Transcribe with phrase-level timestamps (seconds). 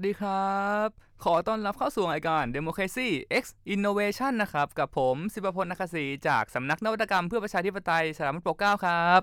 [0.00, 0.88] วัสดีครับ
[1.24, 3.08] ขอต้อนรับเข้าสู่รายการ Democracy
[3.42, 3.44] X
[3.74, 9.20] Innovation นะครับ กับผมสิบพลนักศรีจากสำนักนวัตกรรมเพื่อประชาธิปไตยสถาบันโปรเก้าครับ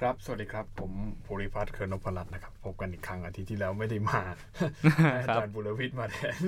[0.00, 0.92] ครับ สวัสดีครับ ผม
[1.26, 4.20] ภูริพัฒน์เคิร์นพลัตน์นะครับ พบกันอีกครั้งอาทิตย์ที่แล้วไม่ได้มา
[5.14, 6.40] อาจารย์บุรวิทย์มาแทน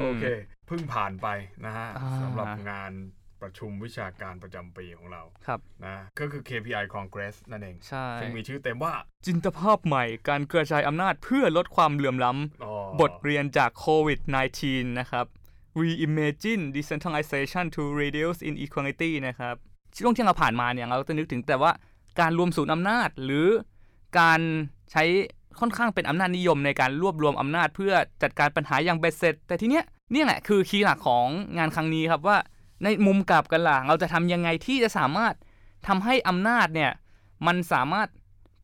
[0.00, 0.24] โอเค
[0.66, 1.26] เพิ่งผ่านไป
[1.64, 2.92] นะฮะอ่าสำหรับงาน
[3.42, 8.92] ประชุมวิชาการประจำปีของเราครับนะก็คือ KPI Congress นั่นเอง ใช่ ซึ่งมีชื่อเต็มว่า
[9.26, 12.30] จินตภาพใหม่การกระจายอำนาจเพื่อลดความเหลื่อมล้
[12.64, 14.20] อ๋อำบทเรียนจากโควิด
[14.60, 15.26] -19 นะครับ
[15.80, 19.54] Reimagine Decentralization to Reduce Inequality นะครับ
[19.96, 21.72] ช่วงที่เราผ่านมาเนี่ย เราจะนึกถึงแต่ว่า
[22.20, 23.46] การรวมศูนย์อำนาจ หรือ
[24.18, 24.40] การ
[24.92, 25.04] ใช้
[25.60, 27.92] ค่อนข้างเป็นอำนาจนิยมในการรวบรวมอำนาจเพื่อ
[28.22, 31.26] จัดการปัญหาอย่างเบ็ดเสร็จ แต่ทีเนี้ยเนี่ยแหละคือคีย์หลักของ
[31.58, 32.36] งานครั้งนี้ครับว่า
[32.84, 35.34] ในมุมกลับกันล่ะเราจะทำยังไงที่จะสามารถ
[35.86, 36.90] ทำให้อำนาจเนี่ย
[37.46, 38.08] มันสามารถ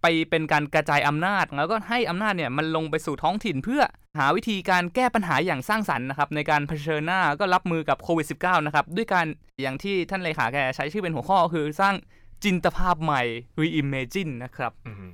[0.02, 3.82] ไปเป็นการกระจายอำนาจ แล้วก็ให้อำนาจเนี่ยมันลงไปสู่ท้องถิ่นเพื่อ
[4.18, 9.26] หาวิธีการแก้ปัญหาอย่างสร้างสรรค์นะครับในการเผชิญหน้าก็รับมือกับโควิด -19 นะครับด้วยการ
[9.62, 11.94] อย่างที่ท่านเลขาแกใช้ชื่อเป็นหัวข้อคือสร้าง
[12.44, 13.22] จินตภาพใหม่
[13.60, 15.10] reimagine นะครับอืม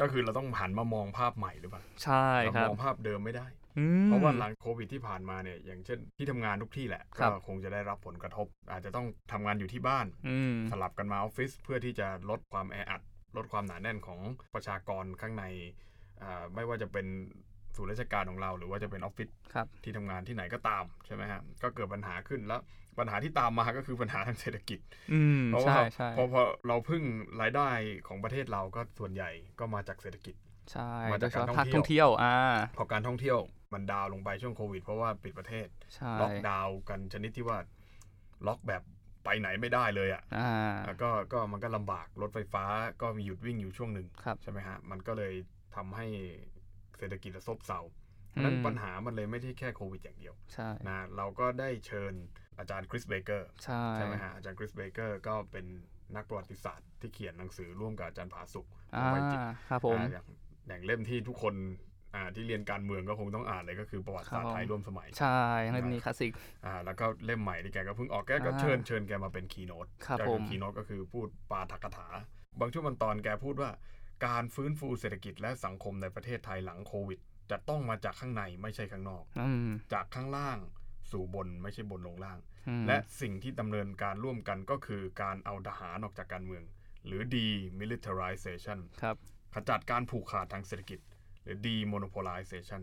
[0.00, 3.57] ก็คือเราต้องหันมามองภาพใหม่หรือเปล่า ใช่เราครับมองภาพเดิมไม่ได้อืม
[4.06, 10.06] เพราะว่าหลังโควิดที่ผ่านมาเนี่ยอย่างเช่นที่ทำงานทุกที่แหละก็คงจะได้รับผลกระทบ อาจจะต้องทำงานอยู่ที่บ้าน
[10.70, 13.02] สลับกันมาออฟฟิศเพื่อที่จะลดความแออัด
[13.36, 14.20] ลดความหนาแน่นของ
[14.54, 15.44] ประชากรข้างใน
[16.54, 17.06] ไม่ว่าจะเป็น
[17.76, 19.28] ศูนย์ราชการของเราหรือว่าจะเป็นออฟฟิศ
[19.84, 22.60] ที่ทำงานที่ไหนก็ตามใช่ไหมฮะก็เกิดปัญหาขึ้นแล้ว
[22.98, 24.78] ปัญหาที่ตามมาก็คือปัญหาทางเศรษฐกิจ
[25.46, 25.76] เพราะว่า
[26.16, 27.02] พอพอเราพึ่ง
[27.40, 27.68] รายได้
[28.06, 30.34] ของประเทศเราก็ส่วนใหญ่ก็มาจากเศรษฐกิจ
[30.72, 32.38] ใช่มาจากการท่องเที่ยววอ่า
[32.76, 33.38] พอการท่องเที่ยว
[33.72, 37.58] มันดาวน์ลงไปช่วงโควิด เพราะว่าปิดประเทศใช่ล็อกดาวน์กันชนิดที่ว่า
[38.46, 38.82] ล็อกแบบ
[39.24, 42.64] ไปไหนไม่ได้เลยอะอ่าอะก็ก็มันก็ลำบากรถไฟฟ้า
[43.02, 45.34] ก็มีหยุดวิ่งอยู่ช่วงหนึ่งครับใช่ไหมฮะมันก็เลย
[45.76, 46.06] ทำให้
[46.98, 47.80] เศรษฐกิจซบเซา
[48.30, 52.12] เพราะฉะนั้นอืมปัญหามันเลยไม่ใช่แค่โควิดอย่างเดียวใช่นะเราก็ได้เชิญ
[52.58, 55.66] อาจารย์คริสเบเกอร์ใช่ใช่ไหมฮะอาจารย์คริสเบเกอร์ก็เป็น
[56.16, 59.38] นักประวัติศาสตร์ที่เขียนหนังสือร่วมกับอาจารย์ผาสุกอ่าไพจิตร
[59.70, 60.26] ครับผมอ่าอย่าง
[60.68, 61.54] อย่างเล่มที่ทุกคน
[62.14, 66.32] อ่าที่เรียนการเมืองก็คงต้องอ่านเลยก็คือประวัติศาสตร์ไทยร่วมสมัย ใช่เล่มนี้คลาสสิก
[66.64, 72.08] อ่าแล้วก็เล่มใหม่ที่แกก็เพิ่งออกแกก็อ่าเชิญเชิญแกมาเป็นคีโนตครับก็ผคืมคีโนตก็คือพูดปาฐกถา
[72.60, 73.70] บางช่วงบางตอนแกพูดว่า
[74.26, 77.18] การฟื้นฟูเศรษฐกิจและสังคมในประเทศไทยหลังโควิด
[77.50, 80.58] จะต้องมาจากข้างในไม่ใช่ข้างนอกอืมจากข้างล่าง
[81.10, 82.38] สู่บนไม่ใช่บนลงล่าง
[82.68, 86.62] อืมและสิ่งที่ดำเนินการร่วมกันก็คือการเอาทหารออกจากการเมือง
[87.06, 89.16] หรือ demilitarization ครับ
[89.54, 91.17] ขจัดการผูกขาดทางเศรษฐกิจห
[91.48, 92.82] รือ demonopolization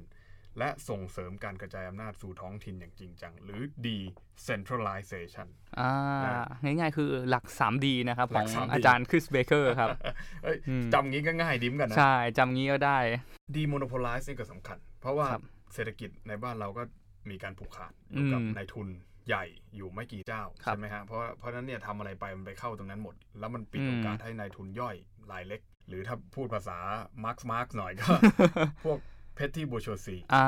[0.59, 5.47] และส่งเสริมการกระจายอำนาจสู่ท้องถิ่นอย่างจริงจัง หรือ decentralization
[5.79, 5.91] อ่า
[6.63, 9.89] อ่ง่ายๆคือหลัก 3D นะครับหขลัอกง 3D อาจารย์คริสเบเกอร์ครับ
[10.43, 12.97] เอ้ยอืมจำงี้ก็ง่ายดิ้มกันนะ ใช่จำงี้ก็ได้
[13.55, 15.43] demonopolize นี่ก็สำคัญ เพราะว่าครับ
[15.73, 16.83] เศรษฐกิจในบ้านเราก็
[17.29, 18.87] มีการผูกขาดอยู่กับอืมนายทุน
[19.27, 19.45] ใหญ่
[19.75, 24.95] อยู่ไม่กี่เจ้าครับใช่ไหมฮะเพราะเพราะฉะนั้นเนี่ยทำอะไรไปมันไปเข้าตรงนั้นหมด แล้วมันปิดอืมโอกาสให้นายทุนย่อย
[25.31, 26.77] รายเล็ก หรือถ้าพูดภาษา
[27.23, 28.07] มาร์กซ์มาร์กซ์หน่อยก็
[28.85, 28.99] พวก
[29.35, 30.47] petty bourgeoisie อ่า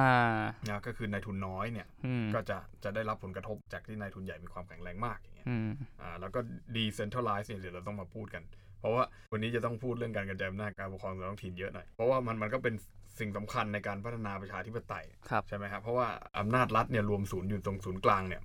[0.69, 5.69] นะก็คือนายทุนน้อยเนี่ยอืมก็จะจะได้รับผลกระทบจากที่นายทุนใหญ่มีความแข็งแรงมากอย่างเงี้ยอืม
[6.01, 6.39] อ่าแล้วก็
[6.75, 8.43] decentralize เนี่ยเดี๋ยวเราต้องมาพูดกัน
[8.79, 12.75] เพราะว่าวันนี้จะต้องพูดเรื่องการกระจายอำนาจการปกครองส่วนท้องถิ่นเยอะหน่อยเพราะว่ามันมันก็เป็น
[13.19, 16.07] สิ่งสำคัญในการพัฒนาประชาธิปไตยครับใช่ไหมครับเพราะว่า
[16.39, 18.41] อำนาจรัฐเนี่ยรวมศูนย์อยู่ตรงศูนย์กลางเนี่ย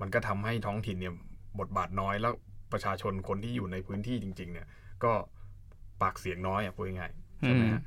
[0.00, 1.14] มันก็ทำให้ท้องถิ่นเนี่ย
[1.60, 2.32] บทบาทน้อยแล้ว
[2.72, 4.66] ประชาชนคนที่อยู่ในพื้นที่จริง ๆ เนี่ย
[5.04, 5.12] ก็
[6.04, 7.82] ปากเสียงน้อยอะพูดง่ายๆใช่ไหมฮะ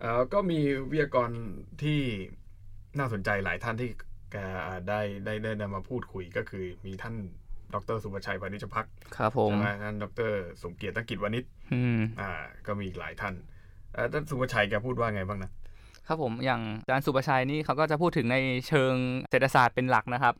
[0.00, 0.58] เอ่อก็มี
[0.90, 1.30] วิทยากร
[1.82, 2.00] ที่
[2.98, 3.90] น่าสนใจหลายท่านที่
[4.32, 4.36] แก
[4.88, 7.14] ได้ได้ได้ได้มาพูดคุยก็คือมีท่าน
[7.74, 10.32] ดรสุภชัยพานิชพักครับผมใช่ไหมท่านดร
[10.62, 12.30] สมเกียรติตั้งกิจวานิชอืมอ่า
[12.66, 13.34] ก็มีอีกหลายท่าน
[13.92, 15.50] เอ่อท่านสุภชัยแกพูดว่าไงบ้างนะ
[16.06, 18.36] ครับผมอย่างอาจารย์สุประชัยนี่เขาก็จะพูดถึงใน
[18.68, 18.94] เชิง
[19.30, 20.34] เศรษฐศาสตร์เป็นหลักนะครับ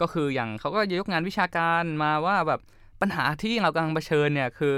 [0.00, 2.60] ก็คืออย่างเขาก็ยกงานวิชาการมาว่าแบบ
[3.00, 4.76] ปัญหาที่เรากำลังเผชิญเนี่ยคือ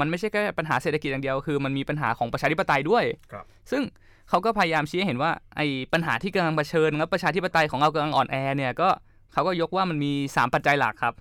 [0.00, 3.82] มันไม่ใช่แค่ปัญหาเศรษฐกิจอย่างเดียวคือ มันมีปัญหาของประชาธิปไตยด้วยครับซึ่ง
[4.28, 8.88] เขาก็พยายามชี้ให้เห็นว่าไอ้ปัญหาที่กำลังเผชิญแล้วประชาธิปไตยของเรากำลังอ่อนแอเนี่ยก็
[9.32, 11.14] เขาก็ยกว่ามันมี 3 ปัจจัยหลักครับ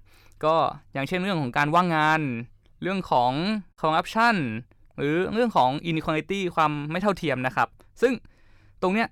[0.45, 0.56] ก็
[0.94, 2.21] อย่างเช่นเรื่องของการว่างงาน
[2.81, 3.31] เรื่องของ
[3.81, 4.35] corruption
[4.97, 7.68] หรือเรื่องของ inequality ความไม่เท่าเทียมนะครับ
[8.01, 8.13] ซึ่ง
[8.81, 9.07] ตรงเนี้ย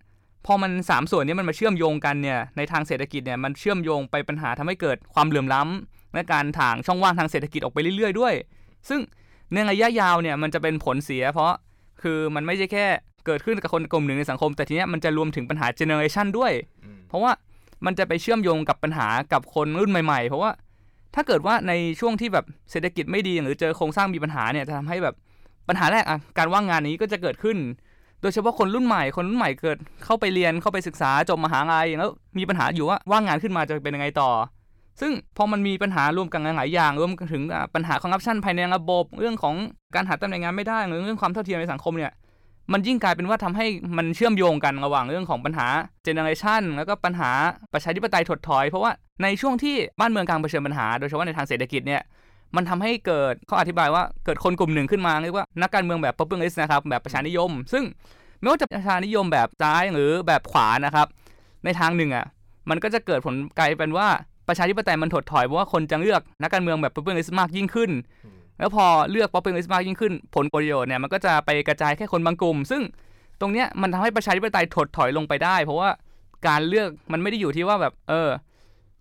[0.45, 8.33] พอมัน 3 ส่วนเนี้ยมันมาเชื่อมโยงกันเนี่ยในทางเศรษฐกิจเนี่ยมันเชื่อมโยงไปปัญหาทำให้เกิดความเหลื่อมล้ำและการถ่างช่องว่างทางเศรษฐกิจออกไปเรื่อยๆด้วย
[8.89, 9.00] ซึ่ง
[9.53, 11.53] ในระยะยาวเนี่ยมันจะเป็นผลเสีย เพราะ
[12.01, 12.86] คือมันไม่ใช่แค่
[13.25, 16.51] เกิดขึ้นกับคนกลุ่มหนึ่งในสังคม แต่ทีเนี้ยมันจะรวมถึงปัญหา generation ด้วย
[17.09, 17.31] เพราะว่า
[17.86, 20.51] มันจะไปเชื่อมโยงกับปัญหากับคนรุ่นใหม่ ๆ เพราะว่า
[21.15, 25.15] ถ้าเกิดว่าในช่วงที่แบบเศรษฐกิจไม่ดีหรือเจอโครงสร้างมีปัญหาเนี่ยจะทำให้แบบ
[25.68, 27.57] ปัญหาแรกอะการว่างงานนี้ก็จะเกิดขึ้น
[28.21, 34.30] โดยเฉพาะคนรุ่นใหม่ คนรุ่นใหม่เกิดเข้าไปเรียนเข้าไปศึกษาจบมหาลัยแล้วมีปัญหาอยู่ว่าว่างงานขึ้นมาจะเป็นยังไงต่อ
[35.00, 37.44] ซึ่งพอมันมีปัญหารวมกันหลายอย่างรวมถึง
[37.75, 39.56] ปัญหาคอร์รัปชันภายในระบบ เรื่องของ
[39.95, 42.13] การหาตำแหน่งงานไม่ได้หรือเรื่องความเท่าเทียมในสังคมเนี่ย
[42.74, 43.65] มันยิ่งกลายเป็นว่าทำให้
[43.97, 45.68] มันเชื่อมโยงกันระหว่างเรื่องของปัญหา
[46.03, 47.31] เจเนอเรชันแล้วก็ปัญหา
[47.74, 48.92] ประชาธิปไตยถดถอย เพราะว่า
[49.24, 52.01] ในช่วงที่บ้านเมืองกลางเผชิญปัญหา โดยเฉพาะในทางเศรษฐกิจเนี่ย
[52.56, 57.83] มันทำให้เกิดเขาอธิบายว่าเกิดคนกลุ่มหนึ่งขึ้นมาเรียกว่านักการเมืองแบบ populist นะครับแบบประชานิยม ซึ่ง
[58.39, 61.07] ไม่ว่าจะประชานิยมแบบซ้ายหรือแบบขวานะครับ
[61.65, 62.25] ในทางหนึ่งอะ
[62.69, 64.07] มันก็จะเกิดผลกลายเป็นว่า
[64.47, 67.92] ประชาธิปไตยมันถดถอยเพราะว่าคนจะเลือกนักการเมืองแบบ populist มากยิ่งขึ้น
[68.59, 72.81] แล้วพอเลือก populist มากยิ่งขึ้น ผลประโยชน์เนี่ยมันก็จะไปกระจายแค่คนบางกลุ่ม ซึ่ง
[73.42, 75.89] ตรงเนี้ยมันทำให้ประชาธิปไตยถดถอยลงไปได้ เพราะว่า
[76.47, 78.30] การเลือกมันไม่ได้อยู่ที่ว่าแบบ เออ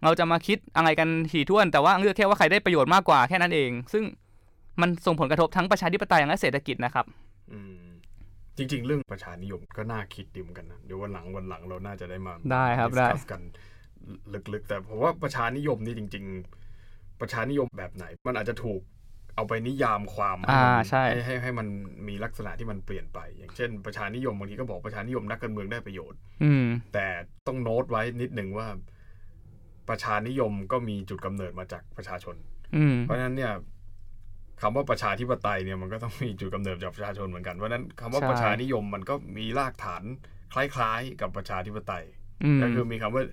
[0.04, 4.04] เราจะมาคิดอะไรกันถี่ถ้วน แต่ว่าเลือกแค่ว่าใครได้ประโยชน์มากกว่าแค่นั้นเอง ซึ่ง
[4.80, 7.04] มันส่งผลกระทบทั้งประชาธิปไตยและเศรษฐกิจนะครับ
[7.52, 7.84] อืม
[8.56, 13.42] จริง ๆ เรื่องประชานิยมก็น่าคิดดีเหมือนกันนะเดี๋ยววันหลังวันหลังเราน่าจะได้มาได้ครับได้ discuss กัน
[14.52, 16.24] ลึกๆ แต่ผมว่าประชานิยมนี่จริง
[16.72, 18.80] ๆ ประชานิยมแบบไหน มันอาจจะถูก
[19.36, 21.68] เอาไปนิยามความอ่ามันใช่ให้ให้ให้มัน
[22.08, 27.06] มีลักษณะที่มันเปลี่ยนไป อย่างเช่น ประชานิยมบางทีก็บอกประชานิยมนักการเมืองได้ประโยชน์ อืมแต่
[27.46, 28.66] ต้องโน้ตไว้นิดหนึ่งว่า
[29.88, 32.36] ประชานิยมก็มีจุดกำเนิดมาจากประชาชน
[32.76, 33.52] อืมเพราะฉะนั้นเนี่ย
[34.60, 40.02] คำว่าประชาธิปไตยเนี่ยมันก็ต้องมีจุดกำเนิดจากประชาชนเหมือนกันเพราะฉะนั้นคำว่าใช่ประชานิยมมันก็มีรากฐาน
[40.52, 42.04] คล้ายๆ กับประชาธิปไตย
[42.44, 43.24] อืมก็คือมีคำว่า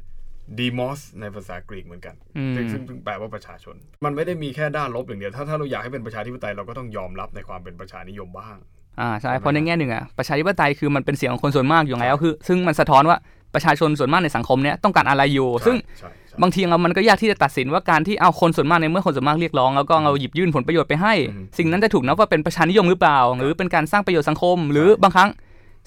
[0.59, 8.57] demos ในภาษากรีกเหมือนกันอืมซึ่งซึ่งซึ่งแปลว่าประชาชน มันไม่ได้มีแค่ด้านลบอย่างเดียว ถ้าถ้าเราอยากให้เป็นประชาธิปไตยเราก็ต้องยอมรับในความเป็นประชานิยมบ้าง
[8.99, 13.17] อ่าใช่เพราะในแง่หนึ่งอะประชาธิปไตยคือมันเป็นเสียงของคนส่วนมากอยู่แล้วคือ ซึ่งมันสะท้อนว่า
[13.53, 25.29] ประชาชนส่วนมากในสังคมเนี้ยต้องการอะไรอยู่ ซึ่งใช่ใช่บางทีเรามันก็ยากที่จะตัดสินว่าการที่เอาคนส่วนมากในเมื่อคนส่วนมากเรียกร้องแล้วก็เราหยิบยื่นผลประโยชน์ไปให้อืมสิ่งนั้นจะถูกนับว่าเป็นประชานิยมหรือเปล่า หรือเป็นการสร้างประโยชน์สังคม หรือบางครั้ง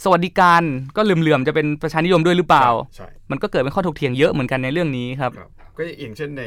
[0.03, 0.63] สวัสดิการ
[0.97, 6.45] ก็เหลื่อมๆจะเป็นประชานิยมด้วยหรือเปล่า ใช่ มันก็เกิดเป็นข้อถกเถียงเยอะเหมือนกันในเรื่องนี้ครับครับก็อย่างเช่นใน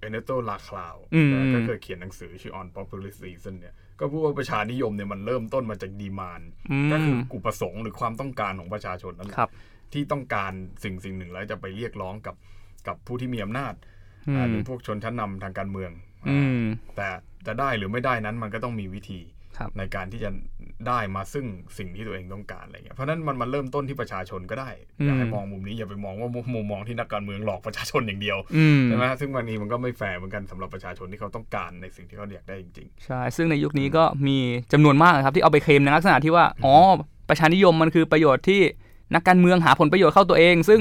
[0.00, 9.50] เอเนโตลาคลาวอืมก็เคยเขียนหนังสือชื่อ on populist reason เนี่ยก็พูดว่าประชานิยมเนี่ยมันเริ่มต้นมาจากดีมานอืก็คือมอุปสงค์หรือความต้องการของประชาชนนั่นแหละครับ
[9.92, 10.52] ที่ต้องการ
[10.84, 12.36] สิ่งสิ่งหนึ่งแล้วจะไปเรียกร้องกับ
[12.86, 13.74] กับผู้ที่มีอำนาจ
[14.28, 15.90] อือ่ามหรือพวกชนชั้นนำทางการเมือง
[16.28, 16.62] อืม
[16.96, 17.08] แต่
[17.46, 19.39] จะได้หรือไม่ได้นั้นมันก็ต้องมีวิธีครับ
[19.78, 20.30] ในการที่จะ
[20.88, 21.46] ได้มาซึ่ง
[21.78, 24.70] สิ่งที่ตัวเองต้องการอะไรเงี้ยเพราะฉะนั้นมันมันเริ่มต้นที่ประชาชนก็ได้
[25.04, 34.38] อยากให้มองมุมนี้อย่าไปมองว่ามุมมุมมองที่นักการเมืองหลอกประชาชนอย่างเดียวอืมใช่ไหมซึ่งวันนี้มันก็ไม่แฟร์เหมือนกันสำหรับประชาชนที่เขาต้องการในสิ่งที่เขาอยากได้จริงใช่ซึ่งในยุคนี้ก็มี
[34.72, 36.74] จำนวนมากนะครับที่เอาไปเคลมในลักษณะที่ว่าอ๋อ
[37.28, 38.60] ประชานิยมมันคือประโยชน์ที่
[39.14, 40.80] นักการเมืองหาผลประโยชน์เข้าตัวเอง ซึ่ง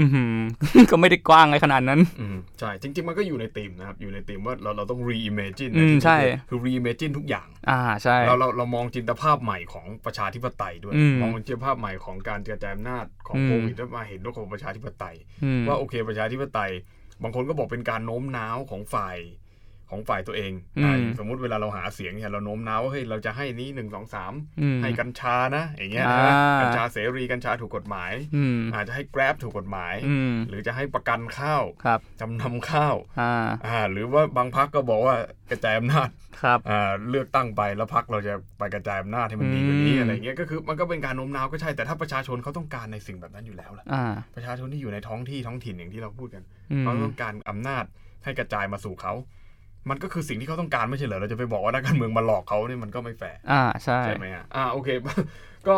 [0.00, 6.18] อือหือก็ไม่ได้กว้างอะไรขนาดนั้นๆอืมใช่ จริง ๆ มันก็อยู่ในธีมนะครับ อยู่ในธีมว่าเราเราต้อง reimagine อืมนะใช่
[6.48, 16.70] คือ reimagine ทุกอย่าง อ่าใช่ เราเราเรามองจินตภาพใหม่ของประชาธิปไตยด้วยอืมมองจินตภาพใหม่ของการกระจายอำนาจของอืมโควิดแล้วมาเห็นด้วยของประชาธิปไตยอืมว่าโอเคประชาธิปไตย
[17.22, 19.16] บางคนก็บอกเป็นการโน้มน้าวของฝ่าย
[19.92, 33.34] ของฝ่ายตัวเองอืมอ่าสมมุติเวลาเราหาเสียงเนี่ยเราโน้มน้าวว่าเฮ้ยเราจะให้นี้หนึ่งสองสามอืมให้กัญชานะ อย่างเงี้ยอ่านะกัญชาเสรีกัญชาถูกกฎหมายอืมอาจจะให้ grab ถูกกฎหมายอืมหรือจะให้ประกันข้าวครับจำนำข้าวอ่า
[33.66, 35.14] อ่าหรือว่าบางพักก็บอกว่า
[35.50, 36.08] กระจายอำนาจ
[36.42, 47.84] ครับอ่าเลือกตั้งไปแล้วพักเราจะไปกระจายอำนาจให้มันดีกว่านี้อืมอะไรเงี้ยก็คือมันก็เป็นการโน้มน้าวก็ใช่แต่ถ้าประชาชนเขาต้องการในสิ่งแบบนั้นอยู่แล้วล่ะอ่าประชาชนที่อยู่ในท้องที่ท้องถิ่นอย่างที่เราพูดกันอืมเขาต้องการอำนาจ
[48.24, 49.12] ให้กระจายมาสู่เขา
[49.90, 54.88] มันก็คือสิ่งที่เขาต้องการไม่ใช่เหรอเราจะไปบอกว่านักการเมืองมาหลอกเขาเนี่ยมันก็ไม่แฟร์อ่าใช่ใช่ไหมอะอ่าโอเค
[55.68, 55.74] ก็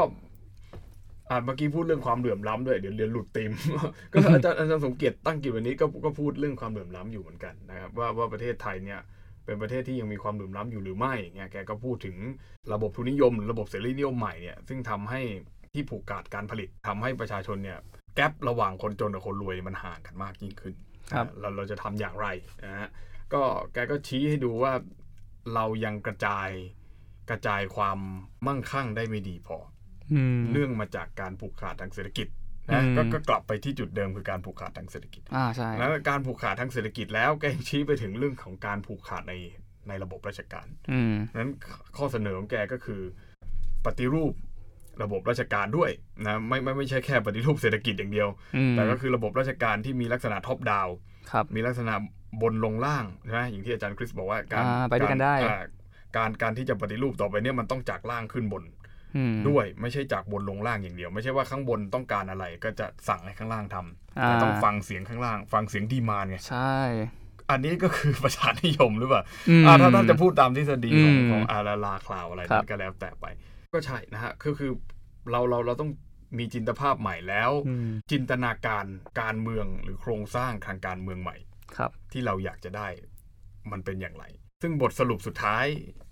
[1.31, 3.53] อ่าเมื่อกี้พูดเรื่องความเหลื่อมล้ำด้วยเดี๋ยวเรียนหลุดตีม
[4.13, 9.01] ก็อาจารย์อาจารย์สมเกียรติตั้งกิจวันนี้ก็ก็พูดเรื่องความเหลื่อมล้ำอยู่เหมือนกันนะครับว่าว่าประเทศไทยเนี่ย
[9.45, 12.17] เป็นประเทศที่ยังมีความเหลื่อมล้ำอยู่หรือไม่เงี้ยแกก็พูดถึง
[12.73, 15.21] ระบบทุนนิยมหรือระบบเสรีนิยมใหม่เนี่ยซึ่งทำให้
[15.73, 17.79] ที่ผูกขาดการผลิตทำให้ประชาชนเนี่ย
[18.17, 20.75] แกลบระหว่างคนจนกับคนรวยมันห่างกันมากยิ่งขึ้น
[21.13, 22.27] ครับอ่าเราเราจะทำอย่างไร
[22.65, 22.89] นะฮะ
[23.35, 24.73] ก็แกก็ชี้ให้ดูว่า
[25.55, 26.49] เรายังกระจาย
[27.31, 27.99] กระจายความ
[28.47, 29.57] มั่งคั่งได้ไม่ดีพอ
[30.13, 32.29] อืมเนื่องมาจากการผูกขาดทางเศรษฐกิจ
[32.73, 39.35] นะอืมก็ก็กลับไปที่จุดเดิมคือการผูกขาดทางเศรษฐกิจอ่าใช่แล้วการผูกขาดทางเศรษฐกิจแล้วแกยังชี้ไปถึงเรื่องของการผูกขาดใน
[39.89, 41.53] ในระบบราชการอืมนั้น
[41.97, 43.03] ข้อเสนอของแกก็คือ
[43.87, 44.33] ปฏิรูป
[45.03, 45.91] ระบบราชการด้วย
[46.27, 50.89] นะไม่ไม่ไม่ใช่แค่ปฏิรูปเศรษฐกิจอย่างเดียวอืมแต่ก็คือระบบราชการที่มีลักษณะท็อปดาว
[51.33, 51.95] ครับมีลักษณะ
[52.43, 55.59] บนลงล่างใช่ไหมอย่างที่อาจารย์คริสบอกว่าการอ่าไปด้วยกันได้อ่า
[56.17, 58.65] การการที่จะปฏิรูปต่อไปเนี่ยมันต้องจากล่างขึ้นบน
[59.17, 66.77] อืมด้วยไม่ใช่จากบนลงล่างอย่างเดียว ไม่ใช่ว่าข้างบนต้องการอะไรก็จะสั่งให้ข้างล่างทำอ่าแต่ต้องฟังเสียงข้างล่าง ฟังเสียงดีมานไงใช่
[67.51, 73.27] อันนี้ก็คือประชานิยมหรือเปล่าอืมอ่าถ้าท่านจะพูดตามทฤษฎีของอืมของอาราลาคลาวอะไรครันั้บนก็แล้วแต่ไป
[73.75, 74.73] ก็ใช่นะฮะคือคือ
[75.31, 75.91] เราเราเราต้อง
[76.39, 78.85] มีจินตภาพใหม่แล้วอืมจินตนาการ
[79.21, 81.37] การเมืองหรือโครงสร้างทางการเมืองใหม่
[81.79, 82.89] ครับที่เราอยากจะได้
[83.73, 84.25] มันเป็นอย่างไร
[84.63, 85.65] ซึ่งบทสรุปสุดท้าย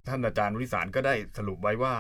[0.08, 1.94] ท่านอาจารย์วิสารก็ได้สรุปไว้ว่า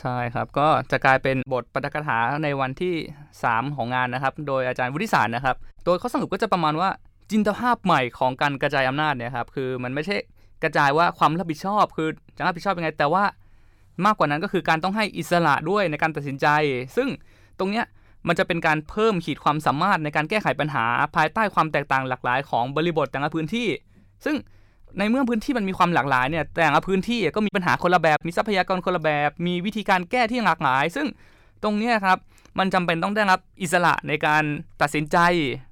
[0.00, 2.94] ใช่ครับก็จะกลายเป็นบทปาฐกถาในวันที่
[3.34, 6.90] 3 ของงานนะครับ โดยอาจารย์วุฒิสารนะครับ โดยข้อสรุปก็จะประมาณว่า
[7.30, 10.16] จินตภาพใหม่ของการกระจายอำนาจเนี่ยครับคือมันไม่ใช่
[10.62, 13.24] กระจายว่าความรับผิดชอบ คือจะรับผิดชอบยังไง แต่ว่า
[14.04, 16.46] มากกว่านั้นก็คือการต้องให้อิสระด้วยในการตัดสินใจ
[16.96, 17.08] ซึ่ง
[17.58, 17.84] ตรงเนี้ย
[18.28, 20.84] มันจะเป็นการเพิ่มขีดความสามารถในการแก้ไขปัญหา
[21.16, 23.68] ภายใต้ความแตกต่างหลากหลายของบริบทแต่ละพื้นที่
[24.24, 24.36] ซึ่ง
[24.98, 31.06] ในเมื่อพื้นที่มันมีความหลากหลายเนี่ยแต่ละพื้นที่ก็มีปัญหาคนละแบบ มีทรัพยากรคนละแบบ มีวิธีการแก้ที่หลากหลาย ซึ่ง
[31.62, 32.18] ตรงนี้ครับ
[32.58, 34.42] มันจำเป็นต้องได้รับอิสระในการ
[34.80, 35.18] ตัดสินใจ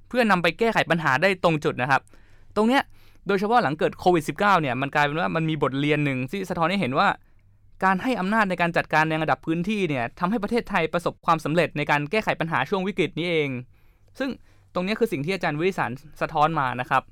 [0.09, 2.01] เพื่อนำไปแก้ไขปัญหาได้ตรงจุดนะครับ
[2.55, 2.81] ตรงเนี้ย
[3.27, 7.07] โดยเฉพาะหลังเกิดโควิด -19 เนี่ยมันกลายเป็นว่ามันมีบทเรียนหนึ่งที่สะท้อนให้เห็นว่า
[7.83, 13.49] การให้อำนาจในการจัดการในระดับพื้นที่เนี่ยทำให้ประเทศไทยประสบความสำเร็จในการแก้ไขปัญหาช่วงวิกฤตนี้เอง
[14.19, 14.29] ซึ่ง
[14.73, 17.03] ตรงเนี้ยคือสิ่งที่อาจารย์วิริสารสะท้อนมานะครับ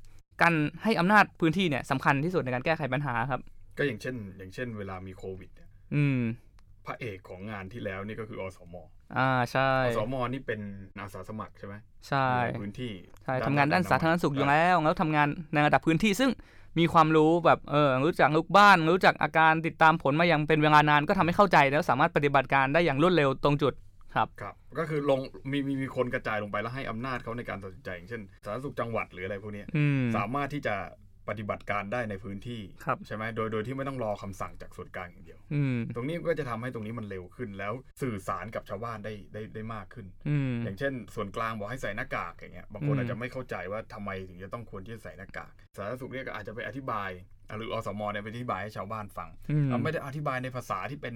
[0.42, 3.40] การให้อำนาจพื้นที่เนี่ยสำคัญที่สุดในการแก้ไขปัญหาครับ
[3.78, 6.20] ก็อย่างเช่น อย่างเช่น เวลามีโควิดเนี่ยอืม
[6.86, 8.74] พระเอกของงานที่แล้วนี่ก็คืออสม
[9.16, 10.60] อ่าใช่อสมนี่เป็น
[10.98, 11.74] อาสาสมัครใช่ไหม
[12.08, 12.92] ใช่อยู่ในพื้นที่
[13.24, 16.30] ใช่ทำงานด้านสาธารณสุขอยู่แล้วแล้วทำงานในระดับพื้นที่ซึ่ง
[16.78, 23.74] มีความรู้แบบเออรู้จักลูกบ้าน รู้จักอาการติดตามผลมาอย่างเป็นเวลานาน ก็ทำให้เข้าใจแล้วสามารถปฏิบัติการได้อย่างรวดเร็วตรงจุด
[24.14, 30.74] ครับครับก็คือลงมีมีมีคนกระจายลงไปแล้วให้อำนาจเขาในการตัดสินใจอย่างเช่นสาธารณสุขจังหวัดหรืออะไรพวกเนี้ยอืมสามารถที่จะ
[31.32, 37.72] ปฏิบัติการได้ในพื้นที่ครับใช่ไหมโดยโดยที่ไม่ต้องรอคำสั่งจากส่วนกลางอย่างเดียวอืมตรงนี้ก็จะทำให้ตรงนี้มันเร็วขึ้น แล้ว
[38.02, 47.10] สื่อสารกับชาวบ้านได้ได้ได้มากขึ้นอืมอย่างเช่น ส่วนกลางบอกให้ใส่หน้ากากอย่างเงี้ยบางคนอืมอาจจะไม่เข้าใจว่าทำไมถึงจะต้องควรที่จะใส่หน้ากากสาธารณสุขเนี่ยก็อาจจะไปอธิบาย
[47.56, 51.14] หรืออสมเนี่ยไปอธิบายให้ชาวบ้านฟังอืมเราไม่ได้อธิบายในภาษาที่เป็น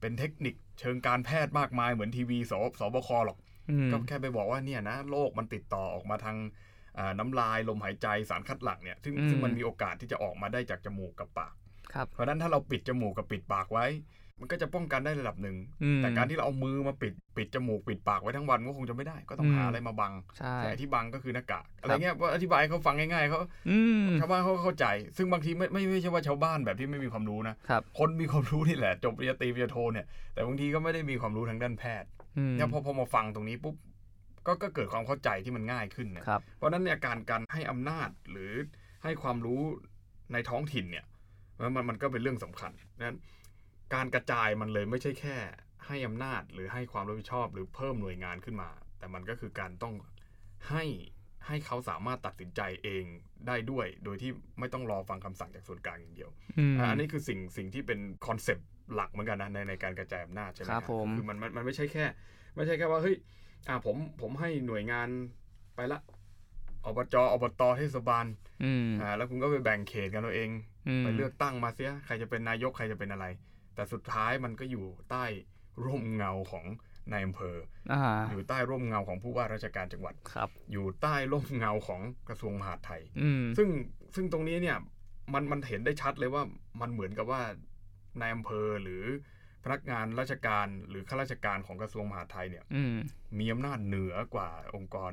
[0.00, 3.38] เป็นเทคนิคเชิงการแพทย์มากมายเหมือนทีวีสสบคหรอก
[3.70, 6.46] อืมก็แค่ไปบอกว่าเนี่ยนะโรคมันติดต่อออกมาทางอ่า
[7.18, 11.54] น้ำลายลมหายใจสารคัดหลั่งเนี่ยซึ่งอืมซึ่งมันมีโอกาสที่จะออกมาได้จากจมูกกับปาก
[11.94, 13.86] ครับเพราะฉะนั้นถ้าเราปิดจมูกกับปิดปากไว้
[14.40, 23.38] มันก็จะป้องกันได้ระดับหนึ่งอืมแต่การที่เราเอามือมาปิดปิดจมูกปิดปากไว้ทั้งวันก็คงจะไม่ได้ ก็ต้องหาอืมอะไรมาบังใช่แต่ที่บังก็คือหน้ากากอะไรเงี้ยว่าอธิบายให้เขาฟังง่ายๆเขา
[23.70, 24.86] อืมชาวบ้านเขาก็เข้าใจ
[25.16, 33.76] ซึ่งบางทีไม่ไม่ไม่ใช่ว่าชาวบ้านแบบที่ไม่มีความรู้นะครับคนมีความรู้นี่แหละจบปริญญาตรีปริญญาโทเนี่ยแต่บางทีก็ไม่ได้มีความรู้ทางด้านแพทย์อืมเนี่ยพอพอมาฟังตรงนี้ปุ๊บ
[34.46, 38.52] ก็ก็เกิดความเข้าใจที่มันง่ายขึ้นนะครับเพราะฉะนั้นเนี่ยการการให้อำนาจหรือ
[39.04, 39.62] ให้ความรู้
[40.32, 41.04] ในท้องถิ่นเนี่ย
[41.60, 43.18] มันมันมันก็เป็นเรื่องสำคัญนั้น
[43.94, 45.36] การกระจายมันเลยไม่ใช่แค่
[45.86, 49.94] ให้อำนาจหรือให้ความรับผิดชอบหรือเพิ่มหน่วยงานขึ้นมา แต่มันก็คือการต้อง
[50.70, 50.84] ให้
[51.46, 53.04] ให้เขาสามารถตัดสินใจเอง
[53.46, 62.04] ได้ด้วย โดยที่ไม่ต้องรอฟังคำสั่งจากส่วนกลางอย่างเดียวอืมอะอันนี้คือสิ่งสิ่งที่เป็นคอนเซปต์หลักเหมือนกันนะในในการกระจายอำนาจใช่ไหมครับผมคือมันมันมันไม่ใช่แค่
[62.56, 63.16] ไม่ใช่แค่ว่าเฮ้ย
[63.68, 65.08] อ่าผมผมให้หน่วยงาน
[65.76, 66.00] ไปละ
[66.84, 68.26] อบจอบตเทศบาล
[68.64, 70.50] อืมอ่าแล้วคุณก็ไปแบ่งเขตกันเราเอง
[70.88, 73.26] อืมไปเลือกตั้งมาเสียใครจะเป็นนายกใครจะเป็นอะไร
[73.74, 75.24] แต่สุดท้ายมันก็อยู่ใต้
[75.86, 76.64] ร่มเงาของ
[77.12, 77.56] นายอำเภอ
[77.92, 83.68] อ่าอยู่ใต้ร่มเงาของผู้ว่าราชการจังหวัดครับ อยู่ใต้ร่มเงาของกระทรวงมหาดไทยอืมซึ่ง
[84.14, 84.76] ซึ่งตรงนี้เนี่ย
[85.32, 86.42] มันมันเห็นได้ชัดเลยว่า
[86.80, 87.42] มันเหมือนกับว่า
[88.20, 89.04] นายอำเภอหรือ
[89.66, 92.94] พนักงานราชการหรือข้าราชการของกระทรวงมหาดไทยเนี่ยอืม
[93.38, 95.12] มีอำนาจเหนือกว่าองค์กร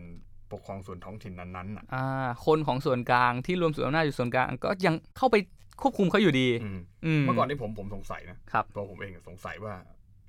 [0.51, 5.35] ปกครองส่วนท้องถิ่นนั้นๆน่ะอ่าคนของส่วนกลางที่รวมส่วนอำนาจอยู่ส่วนกลางก็ยังเข้าไป
[5.81, 9.73] ควบคุมเขาอยู่ดีอืมอืมเมื่อก่อนที่ผมผมสงสัยนะครับตัวผมเองสงสัยว่า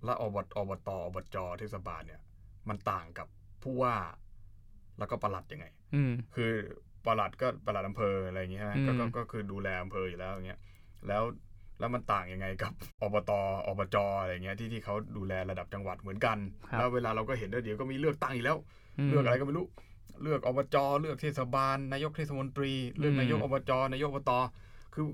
[0.04, 2.20] แล้วอบตอบตอบจเทศบาลเนี่ย
[2.68, 3.26] มันต่างกับ
[3.62, 3.94] ผู้ว่า
[4.98, 6.52] แล้วก็ปลัดยังไงอืมคือ
[7.04, 10.60] ปลัดก็ปลัดอำเภออะไรอย่างเงี้ยใช่ไหมอืมก็ก็ก็คือดูแลอำเภออยู่แล้วอย่างเงี้ย
[11.08, 11.22] แล้ว
[11.78, 13.32] แล้วมันต่างยังไงกับอบต
[13.68, 16.38] อบจอะไรเงี้ยที่ที่เขาดูแลระดับจังหวัดเหมือนกัน
[16.70, 18.56] ครับแล้วเวลาเราก็เห็นว่าเดี๋ยวก็มีเลือกตั้งอีกแล้ว
[19.06, 19.66] มเลือกอะไรก็ไม่รู้
[20.22, 24.32] เลือกอบจเลือกเทศบาลนายกเทศมนตรี เลือกอืมนายกอบจนายกอบต
[24.94, 25.04] คือ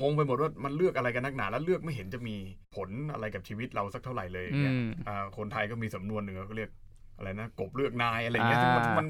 [0.00, 2.36] งงไปหมดว่ามันเลือกอะไรกันนักหนาแล้วเลือกไม่เห็นจะมี
[2.74, 6.70] ผลอะไรกับชีวิตเราสักเท่าไหร่เลยอย่างเงี้ยอืมอ่าคนไทยก็มีสำนวนหนึ่งเขาเรียก
[7.16, 9.06] อะไรนะกบเลือกนายอะไรเงี้ยซึ่งมันอ่ามัมัน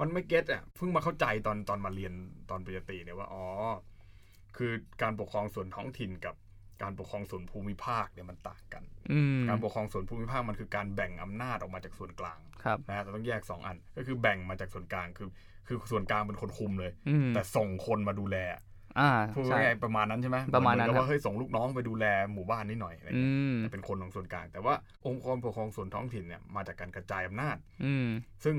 [0.00, 2.12] มันไม่เก็ตอะเพิ่งมาเข้าใจตอนตอนมาเรียน
[2.50, 3.44] ตอนปริญญาตรีเนี่ยว่าอ๋อ
[4.56, 6.34] คือการปกครองส่วนท้องถิ่นกับ
[6.82, 15.28] การปกครองส่วนภูมิภาคเนี่ยมันต่างกันอืมการปกครองส่วนภูมิภาคมันคือการแบ่งอำนาจออกมาจากส่วนกลางครับนะฮะเราต้องแยก 2 อัน ก็คือแบ่งมาจากส่วนกลาง คือ
[15.66, 18.38] คือส่วนกลางเป็นคนคุมเลยอืมแต่ส่งคนมาดูแล
[18.98, 24.74] อ่าพูดใช่ง่ายๆประมาณนั้นใช่ไหมประมาณนั้นเหอกับครับว่าเฮ้ยส่งลูกน้องไปดูแลหมู่บ้านนิดหน่อยอะไรอืเงี้ยมแต่เป็นคนของส่วนกลาง แต่ว่า
[25.06, 28.08] องค์กรปกครองส่วนท้องถิ่นเนี่ยมาจากการกระจายอำนาจ อืม
[28.44, 28.56] ซึ่ง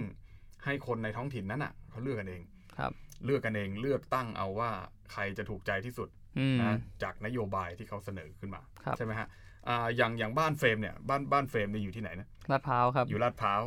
[0.65, 2.41] ให้คนในท้องถิ่นนั้นอะเขาเลือกกันเอง
[2.77, 2.91] ครับ
[3.25, 4.71] เลือกกันเองเลือกตั้งเอาว่า
[5.11, 9.27] ใครจะถูกใจที่สุดอืมนะจากนโยบายที่เขาเสนอขึ้นมาครับใช่ไหมฮะ
[9.67, 13.61] อ่าอย่างอย่างบ้านเฟรมเนี่ยบ้านบ้านเฟรมเนี่ยอยู่ที่ไหนนะลาดพร้าวครับอยู่ลาดพร้าว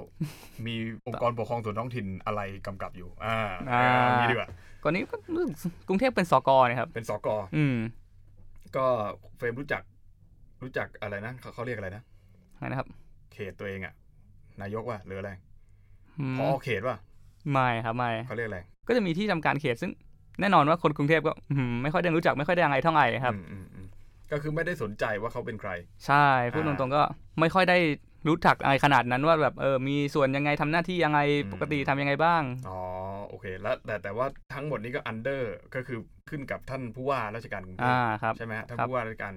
[0.66, 0.74] มี
[1.06, 3.38] องค์กรปกครองส่วนท้องถิ่นอะไรกำกับอยู่อ่า
[3.72, 4.48] อ่าเอางี้ดีกว่า
[4.82, 7.76] ก่อนนี้ก็รู้สึกกรุงเทพเป็นสกนะครับเป็นสกอืม
[8.76, 8.84] ก็
[9.38, 9.82] เฟรมรู้จัก
[10.62, 12.02] รู้จักอะไรนะเขาเขาเรียกอะไรนะ
[12.56, 12.88] อะไรนะครับ
[13.32, 13.94] เขตตัวเองอะ
[14.62, 15.30] นายกว่าหรืออะไร
[16.18, 16.96] อืมพอเขตว่า
[17.52, 19.92] ไม่ครับไม่เขาเรียกอะไรก็จะมีที่ทำการเขตซึ่ง
[20.42, 23.86] แน่นอนว่าคนกรุงเทพก็อืมไม่ค่อยได้รู้จักไม่ค่อยได้อะไรเท่าไหร่ครับอืมอืมอืม
[24.32, 25.70] ก็คือไม่ได้สนใจว่าเขาเป็นใคร
[26.06, 27.02] ใช่พูดอ่าตรงๆก็
[27.40, 27.78] ไม่ค่อยได้
[28.28, 32.78] รู้จักอะไรขนาดนั้นว่าแบบเออมีส่วนยังไงทำหน้าที่ยังไงอืมปกติทำยังไงบ้าง อ๋อ
[33.28, 35.98] โอเค แล้วแต่แต่ว่าทั้งหมดนี้ก็อันเดอร์ก็คือ
[36.30, 39.32] ขึ้นกับท่านผู้ว่าราชการกรุงเทอ่าพครับใช่ไหมฮะท่านครับผู้ว่าราชการ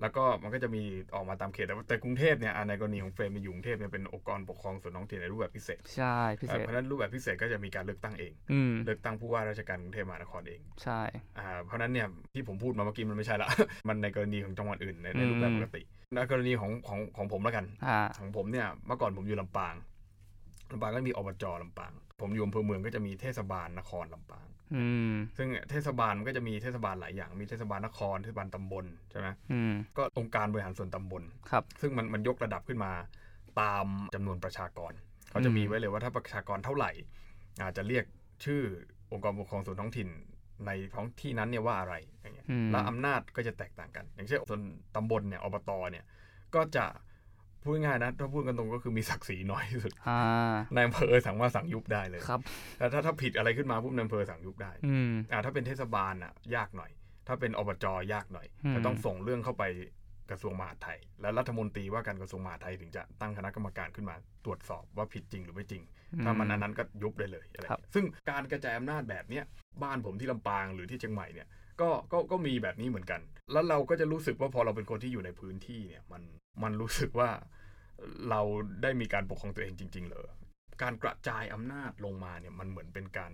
[0.00, 0.82] แล้วก็มันก็จะมี
[1.14, 11.00] ออกมาตามเขต แต่ว่าแต่กรุงเทพเนี่ยอ่าในกรณีของเฟรมในอยู่กรุงเทพเนี่ยเป็นองค์กรปกครองส่วนท้องถิ่นในรูปแบบพิเศษใช่พิเศษเพราะฉะนั้นรูปแบบพิเศษก็จะมีการเลือกตั้งเองอืมเลือกตั้งผู้ว่าราชการกรุงเทพมหานครเองใช่
[11.38, 13.48] อ่าเพราะฉะนั้นเนี่ยที่ผมพูดมาเมื่อกี้มันไม่ใช่ละ
[13.88, 15.82] มันในกรณีของจังหวัดอื่นในในอืมรูปแบบปกติ
[16.14, 19.74] ในกรณีของของของผมแล้วกันอ่าของผมเนี่ยเมื่อก่อนผมอยู่ลำปาง
[20.72, 24.49] ลำปางก็มีอบจลำปาง ผมอยู่อำเภอเมืองก็จะมีเทศบาลนครลำปางอืม
[25.36, 32.92] ซึ่งเทศบาลมันก็จะมีเทศบาลหลายอย่าง มีเทศบาลนคร เทศบาลตำบลใช่ไหมอืมก็องค์การบริหารส่วนตำบลครับ ซึ่งมันมันยกระดับขึ้นมา
[33.60, 34.92] ตามจำนวนประชากร
[35.30, 36.90] เขาจะมีไว้เลยว่าถ้าประชากรเท่าไหร่
[37.62, 38.04] อาจจะเรียก
[38.44, 38.62] ชื่อ
[39.12, 40.08] องค์กรปกครองส่วนท้องถิ่น
[40.66, 44.62] ในท้องที่นั้นเนี่ยว่าอะไรอย่างเงี้ยอืมแล้วอำนาจก็จะแตกต่างกัน อย่างเช่นส่วน
[44.96, 46.04] ตำบลเนี่ยอบตเนี่ย
[46.54, 46.84] ก็จะ
[47.62, 50.20] พูดง่ายๆนะถ้าพูดกันตรงก็คือมีศักดิ์ศรีน้อยที่สุดอ่า
[50.74, 52.40] ในอำเภอสั่งว่าสั่งยุบได้เลยครับ
[52.78, 56.90] แล้วถ้าถ้าผิดอะไรขึ้นมาปุ๊บในอำเภอสั่งยุบได้อืมอ่าถ้าเป็นเทศบาลอะ ยากหน่อย
[57.28, 59.64] ถ้าเป็นอบจยากหน่อยอืมจะต้องส่งเรื่องเข้าไป
[60.30, 65.82] กระทรวงมหาดไทย แล้วรัฐมนตรีว่าการกระทรวงมหาดไทยถึงจะตั้งคณะกรรมการขึ้นมาตรวจสอบว่าผิดจริงหรือไม่จริง
[66.24, 69.44] ถ้ามันอันนั้นก็ยุบได้เลยอะไรครับเงี้ยซึ่งการกระจายอำนาจแบบเนี้ย
[69.82, 71.48] บ้านผมที่ลำปางหรือที่เชียงใหม่เนี่ย
[71.80, 73.20] ก็ก็ก็มีแบบนี้เหมือนกัน
[73.52, 76.22] แล้วเราก็จะรู้สึกว่าพอเราเป็นคนที่อยู่ในพื้นที่เนี่ยมัน
[76.62, 77.30] มันรู้สึกว่า
[78.30, 78.40] เรา
[78.82, 80.26] ได้มีการปกครองตัวเองจริง ๆเลย
[80.82, 83.32] การกระจายอำนาจลงมาเนี่ยมันเหมือนเป็นการ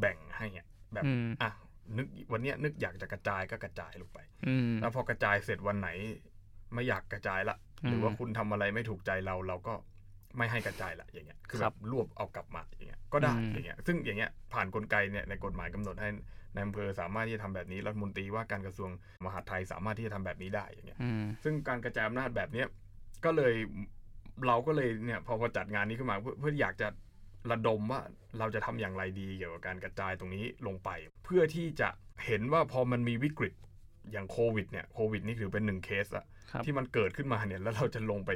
[0.00, 1.50] แบ่งให้อะแบบอืมอะ
[1.96, 5.88] นึกวันเนี้ยนึกอยากจะกระจายก็กระจายลงไปอืมแล้วพอกระจายเสร็จวันไหน
[6.74, 9.74] ไม่อยากกระจายละอืมหรือว่าคุณทำอะไรไม่ถูกใจเราเราก็
[10.36, 16.08] ไม่ให้กระจายละอย่างเงี้ยคือคแบรับบรวบเอากลับมาอย่างเงี้ยก็ได้อืมอย่างเงี้ยซึ่งอย่างเงี้ยผ่านกลไกเนี่ยในกฎหมายกำหนดให้
[16.52, 18.90] ในอำเภอสามารถที่จะทำแบบนี้รัฐมนตรีว่าการกระทรวง
[19.24, 22.66] มหาดไทยสามารถที่จะทำแบบนี้ได้อย่างเงี้ยอืมซึ่งการกระจายอำนาจแบบเนี้ย
[23.24, 23.54] ก็เลย
[24.46, 26.88] เราก็เลยเนี่ยพอพอจัดงานนี้ขึ้นมาเพื่อเพื่ออยากจะ
[27.50, 28.00] ระดมว่า
[28.38, 30.90] เราจะทำอย่างไรดีเกี่ยวกับการกระจายตรงนี้ลงไป
[31.24, 31.88] เพื่อที่จะ
[32.26, 33.54] เห็นว่าพอมันมีวิกฤต
[34.12, 38.30] อย่างโควิดเนี่ยโควิดนี่ถือเป็นหนึ่งเคสอะครับที่มันเกิดขึ้นมาเนี่ยแล้วเราจะลงไป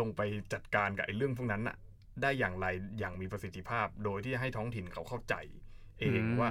[0.00, 0.20] ลงไป
[0.52, 1.76] จัดการกับไอ้เรื่องพวกนั้นน่ะ
[2.22, 2.66] ได้อย่างไร
[2.98, 5.34] อย่างมีประสิทธิภาพ โดยที่ให้ท้องถิ่นเขาเข้าใจ
[6.00, 6.50] เองว่า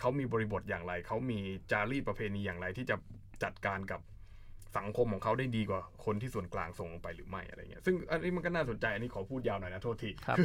[0.00, 1.38] เขามีบริบทอย่างไร เขามี
[1.70, 2.96] จารีตประเพณีอย่างไรที่จะ
[3.42, 4.00] จัดการกับ
[4.78, 10.42] สังคมของเขาได้ดีกว่าคนที่ส่วนกลางส่งลงไปหรือไม่อะไรเงี้ยซึ่งอันนี้มันก็น่าสนใจ อันนี้ขอพูดยาวหน่อยนะโทษทีครับอ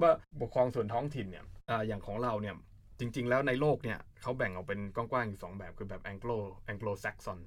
[0.00, 2.54] ว่าปกครองส่วนท้องถิ่นเนี่ยอ่าอย่างของเราเนี่ย
[3.00, 6.38] จริง ๆ แล้วในโลกเนี่ยเขาแบ่งออกเป็นกว้างๆอยู่สองแบบคือแบบ Anglo
[6.72, 7.38] Anglo Saxon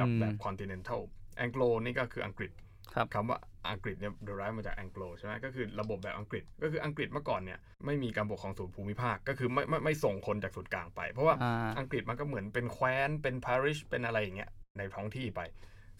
[0.00, 1.02] กับแบบ continental
[1.44, 2.50] Anglo นี่ก็คืออังกฤษ
[2.94, 3.38] ครับคำว่า
[3.70, 15.40] อังกฤษเนี่ย derive มาจาก Anglo ใช่ไหมก็คือระบบแบบอังกฤษก็คืออังกฤษเมื่อก่อนเนี่ยไม่มีการปกครองส่วนภูมิภาคก็คือไม่ไม่ไม่ส่งคนจากส่วนกลางไป เพราะว่าอ่าอังกฤษมันก็เหมือนเป็นแคว้นเป็น parish เป็นอะไรอย่างเงี้ยในท้องที่ไป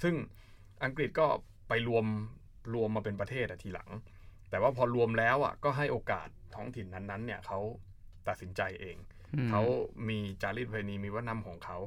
[0.03, 0.15] ซึ่ง
[0.85, 1.27] อังกฤษก็
[1.69, 2.07] ไปรวม
[2.75, 3.91] รวมมาเป็นประเทศอะทีหลัง
[4.51, 7.59] แต่ว่าพอรวมแล้วอะก็ให้โอกาสท้องถิ่นนั้นๆเนี่ยเขา
[8.29, 8.97] ตัดสินใจเอง
[9.35, 9.63] อืมเขา
[10.09, 11.79] มีจารีตประเพณีมีวัฒนธรรมของเขา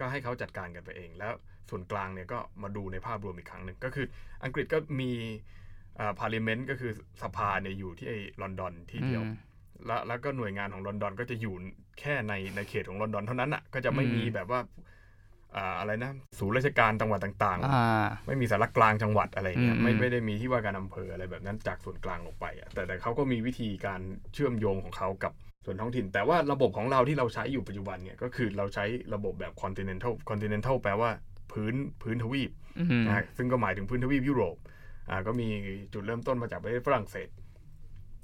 [0.00, 1.32] ก็ให้เขาจัดการกันไปเองแล้ว
[1.70, 4.06] ส่วนกลางเนี่ยก็มาดูในภาพรวมอีกครั้งหนึ่งก็คือ
[4.44, 5.10] อังกฤษก็มี
[6.18, 9.36] parliament ก็คือสภาเนี่ยอยู่ที่ไอ้ลอนดอนที่เดียวอืม
[9.86, 11.54] แล้วแล้วก็หน่วยงานของลอนดอนก็จะอยู่
[12.00, 14.60] แค่ในในเขตของลอนดอนเท่านั้นอะก็จะไม่มีอืมแบบว่า
[15.56, 24.00] อ่าอะไรนะศูนย์ราชการจังหวัดต่างอ่าๆไม่มีศาลากลางจังหวัดอะไรเงี้ยอืมไม่ไม่ได้มีที่ว่าการอำเภออะไรแบบนั้นจากส่วนกลางลงไปอะแต่แต่เขาก็มีวิธีการ
[24.34, 25.32] เชื่อมโยงของเขากับ
[25.64, 31.10] ส่วนท้องถิ่น แต่ว่าระบบของเราที่เราใช้อยู่ปัจจุบันเนี่ยก็คือเราใช้ระบบแบบ continental continental แปลว่า
[31.56, 34.56] พื้นพื้นทวีปอืมนะฮะซึ่งก็หมายถึงพื้นทวีปยุโรป
[35.10, 35.48] อ่าก็มี
[35.94, 37.28] จุดเริ่มต้นมาจากประเทศฝรั่งเศส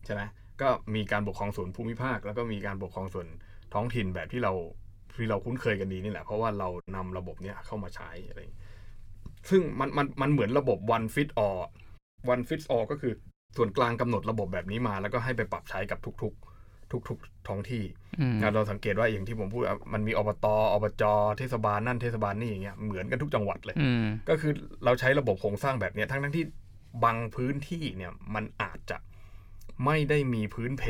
[0.05, 0.23] ใช่ไหม
[0.61, 3.27] ก็มีการปกครองส่วนภูมิภาค แล้วก็มีการปกครองส่วน
[3.75, 4.53] ท้องถิ่นแบบที่เรา
[5.17, 8.63] ที่เราคุ้นเคยกันดีนี่แหละ เพราะว่าเรานำระบบเนี้ยเข้ามาใช้อะไรอย่างเงี้ย
[9.51, 11.63] ซึ่งมันมันมันเหมือนระบบ one fit all
[12.33, 13.13] one fit all ก็คือ
[13.57, 16.52] ส่วนกลางกำหนดระบบแบบนี้มา แล้วก็ให้ไปปรับใช้กับทุก ๆ
[17.09, 17.85] ทุกๆท้องที่
[18.21, 21.03] อืมอะเราสังเกตว่าอย่างที่ผมพูดอะมันมีอบตอบจ
[21.39, 24.53] เทศบาลนั่นเทศบาลนี่อย่างเงี้ยเหมือนกันทุกจังหวัดเลยอืมก็คือ
[24.85, 26.45] เราใช้ระบบโครงสร้างแบบเนี้ยทั้งทั้งที่
[27.05, 28.99] บางพื้นที่เนี่ยมันอาจจะ
[29.85, 30.85] ไม่ได้มีพื้นเพ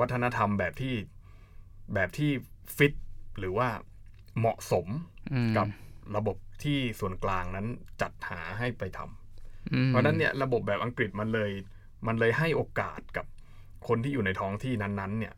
[0.00, 0.94] วัฒนธรรมแบบที่
[1.94, 2.30] แบบที่
[2.76, 2.94] ฟิต
[3.38, 3.68] หรือว่า
[4.38, 4.86] เหมาะสม
[5.32, 5.66] อืมกับ
[6.16, 7.66] ระบบที่ส่วนกลางนั้น
[8.02, 11.50] จัดหาให้ไปทำอืมเพราะฉะนั้นเนี่ยระบบแบบอังกฤษมันเลย
[12.06, 13.26] มันเลยให้โอกาสกับ
[13.88, 15.34] คนที่อยู่ในท้องที่นั้นๆ เนี่ย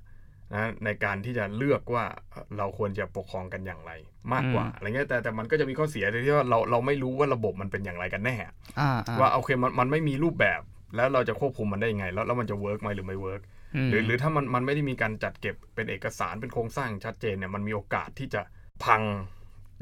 [0.54, 3.92] นะในการที่จะเลือกว่าเอ่อเราควรจะปกครองกันอย่างไร
[4.32, 8.36] มากกว่าอะไรเงี้ยแต่แต่มันก็จะมีข้อเสียที่ว่าเราเราไม่รู้ว่าระบบมันเป็นอย่างไรกันแน่
[8.80, 10.60] อ่าอ่าว่าโอเคมันมันไม่มีรูปแบบ
[10.96, 18.42] แล้วเราจะควบคุมมันได้ยังไง แล้วแล้วมันจะ work ไหมหรือไม่ work หรือหรือถ้ามันมันไม่ได้มีการจัดเก็บเป็นเอกสารเป็นโครงสร้างชัดเจนเนี่ยมันมีโอกาสที่จะ
[18.84, 19.02] พัง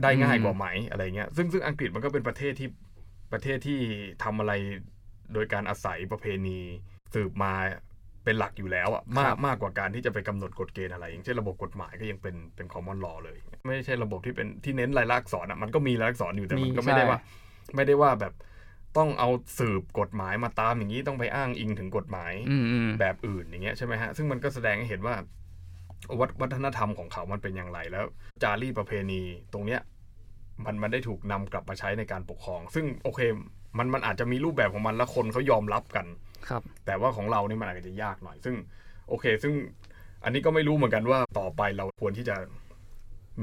[0.02, 2.68] ได้ง่ายกว่าไหมอะไรเงี้ยซึ่งซึ่งอังกฤษมันก็เป็นประเทศที่
[3.32, 3.78] ประเทศที่
[4.22, 4.52] ทำอะไร
[5.34, 6.58] โดยการอาศัยประเพณี
[7.14, 7.52] สืบมา
[8.24, 17.18] เป็นหลักอยู่แล้วอะมากมากกว่าการที่จะไปกำหนดกฎเกณฑ์อะไร อย่างเช่นระบบกฎหมายก็ยังเป็นเป็น common law เลย ไม่ใช่ระบบที่เป็นที่เน้นลายลักษณ์อักษรอะมันก็มีลายลักษณ์อักษรอยู่แต่มันก็ไม่ได้ว่า
[17.76, 18.32] ไม่ได้ว่าแบบ
[18.98, 19.28] ต้องเอา
[19.58, 25.14] สืบกฎหมายมาตามอย่างนี้ต้องไปอ้างอิงถึงกฎหมายอืมอืมแบบอื่นอย่างเงี้ยใช่ไหมฮะซึ่งมันก็แสดงให้เห็นว่า
[26.20, 28.04] วัฒวัฒนธรรมของเขามันเป็นอย่างไรแล้ว
[28.42, 29.20] จารีตประเพณี
[29.52, 29.80] ตรงเนี้ย
[30.64, 33.20] มันมันได้ถูกนำกลับมาใช้ในการปกครอง ซึ่งโอเค
[33.78, 36.06] มันมันอาจจะมีรูปแบบของมันแล้วคนเขายอมรับกัน
[36.48, 38.56] ครับ แต่ว่าของเรานี่มันอาจจะยากหน่อย ซึ่ง
[39.08, 39.54] โอเค ซึ่ง
[40.24, 42.36] อันนี้ก็ไม่รู้เหมือนกันว่าต่อไปเราควรที่จะ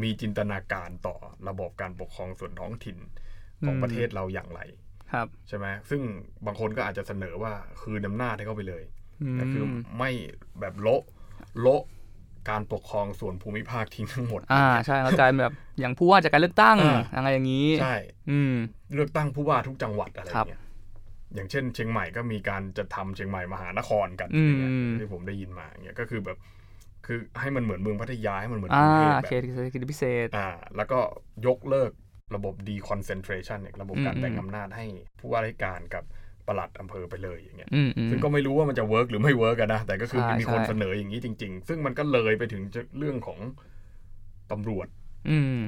[0.02, 1.16] มีจินตนาการต่อ
[1.48, 2.98] ระบบการปกครองส่วนท้องถิ่น
[3.66, 4.62] ของอืมประเทศเราอย่างไร
[5.12, 6.02] ครับใช่ไหมซึ่ง
[6.46, 8.84] บางคนก็อาจจะเสนอว่าคืนอำนาจให้เขาไปเลย
[9.22, 9.64] อืมก็คือ
[9.98, 10.12] ไม่
[10.60, 11.02] แบบโละ
[11.62, 11.84] โละ
[12.50, 17.96] การปกครองส่วนภูมิภาคทิ้งทั้งหมด อ่าใช่แล้วกลายเป็นแบบอย่างผู้ว่าจากการเลือกตั้งอ่าอะไรอย่างนี้ ใช่
[18.30, 18.54] อืม
[18.96, 20.62] เลือกตั้งผู้ว่าทุกจังหวัดอะไรอครับย่างเงี้ย
[21.36, 26.38] อย่างเช่น เชียงใหม่ก็มีการจะทำเชียงใหม่มหานครกันอืมอย่างเงี้ยที่ผมได้ยินมาอย่างเงี้ยก็คือแบบ
[27.06, 31.00] คือให้มันเหมือนเมืองพัทยาให้มันเหมือนกอ่ารุงเทพแบเขตบเศรษฐกิจพิเศษอ่าแล้วก็
[31.48, 31.92] ยกเลิก
[32.36, 34.86] ระบบ deconcentration เนี่ยระบบการอืมแบ่งอำนาจให้
[35.20, 36.04] ผู้ว่าราชการกับ
[36.48, 42.62] ปลัดอำเภอไปเลยอย่างเงี้ยอืมอืมซึ่งก็ไม่รู้ว่ามันจะ work หรือไม่ work กันนะ แต่ก็คือใช่มีคนใช่เสนออย่างนี้จริง ๆ ซึ่งมันก็เลยไปถึง
[42.98, 43.40] เรื่องของ
[44.52, 45.07] ตำรวจอืม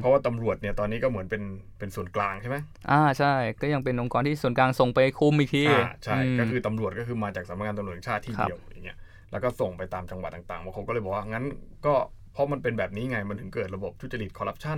[0.02, 1.44] เพราะว่าตำรวจเนี่ยตอนนี้ก็เหมือนเป็น
[1.80, 2.58] เป็นส่วนกลางใช่ไหม
[2.92, 8.98] อ่าใช่ ก็ยังเป็นองค์กรที่ส่วนกลางส่งไปคุมอีกทีอ่าใช่ก็คือตำรวจก็คือมาจากสำนักงานตำรวจแห่งชาติที่ครับเดียวอย่างเงี้ย
[9.32, 11.46] แล้วก็ส่งไปตามจังหวัดต่างๆบางคนก็เลยบอกว่างั้น
[11.86, 11.94] ก็
[12.34, 14.78] เพราะมันเป็นแบบนี้ไงมันถึงเกิดระบบทุจริตคอร์รัปชัน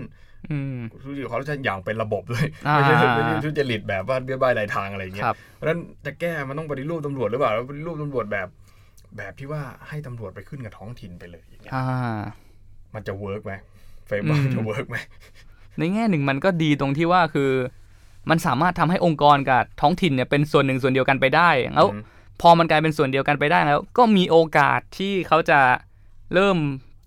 [0.51, 8.47] อืมทุจริตคอร์รัปชันอย่างเป็นระบบเลยอ่าไม่ใช่ไม่ใช่ทุจริตแบบว่าเบี้ยใบ้รายทางอะไรอย่างเงี้ยครับเพราะฉะนั้นจะแก้มันต้องปฏิรูปตำรวจหรือเปล่าแล้วปฏิรูปตำรวจแบบ
[9.17, 11.85] แบบที่ว่าให้ตำรวจไปขึ้นกับท้องถิ่นไปเลยอย่างเงี้ยอ่า
[12.93, 13.53] มันจะ work ไหม
[14.11, 14.97] เฟรมว่าอืมจะ work ไหม
[15.79, 17.51] ในแง่หนึ่งมันก็ดีตรงที่ว่าคือ
[18.29, 22.03] มันสามารถทำให้องค์กรกับท้องถิ่นเนี่ยเป็นส่วนหนึ่งส่วนเดียวกันไปได้แล้วอืม
[22.41, 25.59] พอมันกลายเป็นส่วนเดียวกันไปได้แล้ว ก็มีโอกาสที่เขาจะ
[26.33, 26.57] เริ่ม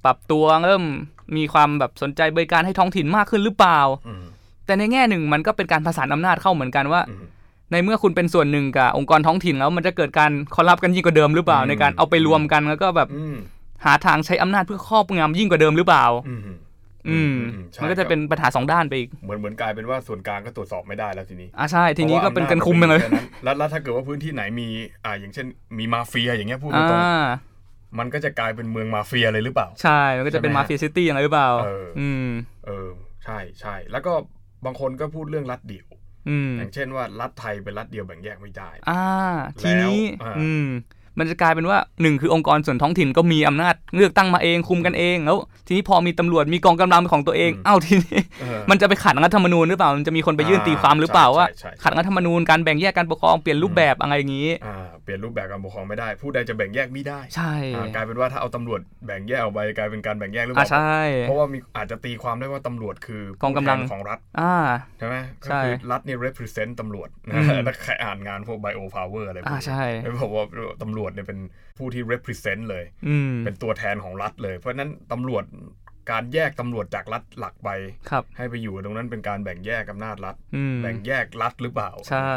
[0.04, 0.84] ปรับตัวเริ่ม
[1.36, 4.24] มีความแบบสนใจบริการให้ท้องถิ่นมากขึ้นหรือเปล่าอืม
[4.66, 7.24] แต่ในแง่หนึ่งมันก็เป็นการผสานอำนาจเข้าเหมือนกันว่าอืม
[7.72, 13.36] ในเมื่อคุณเป็นส่วนหนึ่งกับองค์กรท้องถิ่นแล้ว มันจะเกิดการคอร์รัปกันยิ่งกว่าเดิมหรือเปล่าอืมในการเอาไปรวมกันแล้วก็แบบอืม
[13.84, 16.04] หาทางใช้อำนาจเพื่อครอบงำยิ่งกว่าเดิมหรือเปล่า
[17.08, 24.68] อืมอืมใช่มันก็จะเป็นปัญหาสองด้านไปอีกเหมือนเหมือนกลายเป็นว่าส่วนกลางก็ตรวจสอบไม่ได้แล้วทีนี้อ่าใช่ทีนี้ก็เป็นการคุมไปเลยพราะว่าอำนาจมันมีแค่นั้นแล้วแล้วถ้าเกิดว่าพื้นที่ไหนมี
[25.04, 25.46] อ่าอย่างเช่น
[25.78, 32.28] มีมาเฟียอย่างเงี้ยพูดตอ่รงาๆมันก็จะกลายเป็นเมืองมาเฟียเลยหรือเปล่า ใช่ มันก็จะเป็นใช่ไหมมาเฟียซิตี้อย่างไรหรือเปล่าเอออืม
[32.66, 32.88] เออ
[33.24, 34.12] ใช่ใช่ แล้วก็
[34.64, 35.86] บางคนก็พูดเรื่องรัฐเดี่ยว
[36.28, 39.04] อืมอย่างเช่นว่ารัฐไทยเป็นรัฐเดียวแบ่งแยกไม่ได้ อ่า
[39.60, 40.66] ทีนี้แล้วอ่าอืม
[41.18, 64.54] มันจะกลายเป็นว่าหนึ่งคือองค์กรส่วนท้องถิ่นก็มีอำนาจเลือกตั้งมาเองคุมกันเองแล้วทีนี้พอมีตำรวจมีกองกำลังเป็นของตัวเองเอ้าทีนี้เออมันจะไปขัดรัฐธรรมนูญหรือเปล่ามันจะมีคนไปยื่นอ่าตีความหรือเปล่าใช่ว่าใช่ใช่ขัดรัฐธรรมนูญการแบ่งแยกการปกครองเปลี่ยนรูปแบบอะไรอย่างนี้อ่าเปลี่ยนรูปแบบการปกครองไม่ได้ ผู้ใดจะแบ่งแยกไม่ได้ใช่อ่ากลายเป็นว่าถ้าเอาตำรวจแบ่งแยกออกไปกลายเป็นการแบ่งแยกหรือเปอ่าล่าใช่เพราะว่ามีอาจจะตีความได้ว่าตำรวจคือกองกำลังผู้แทนของรัฐอ่า
[64.98, 70.44] ใช่ไหมก็ใช่คือรัฐนี่ represent ตำรวจอืนะมถ้าใครอ่านงานพวก bio power อะไรพวกอ่านี้ใช่ไม่บอกว่า
[70.82, 71.38] ตำรวจเนี่ยเป็น
[71.78, 75.44] ผู้ที่ represent เลยอืมเป็นตัวแทนของรัฐเลย เพราะฉะนั้นตำรวจ
[76.10, 77.68] การแยกตำรวจจากรัฐหลักไป
[78.10, 82.32] ครับให้ไปอยู่ตรงนั้นเป็นการแบ่งแยกอำนาจรัฐอืมแบ่งแยกรัฐหรือเปล่า ใช่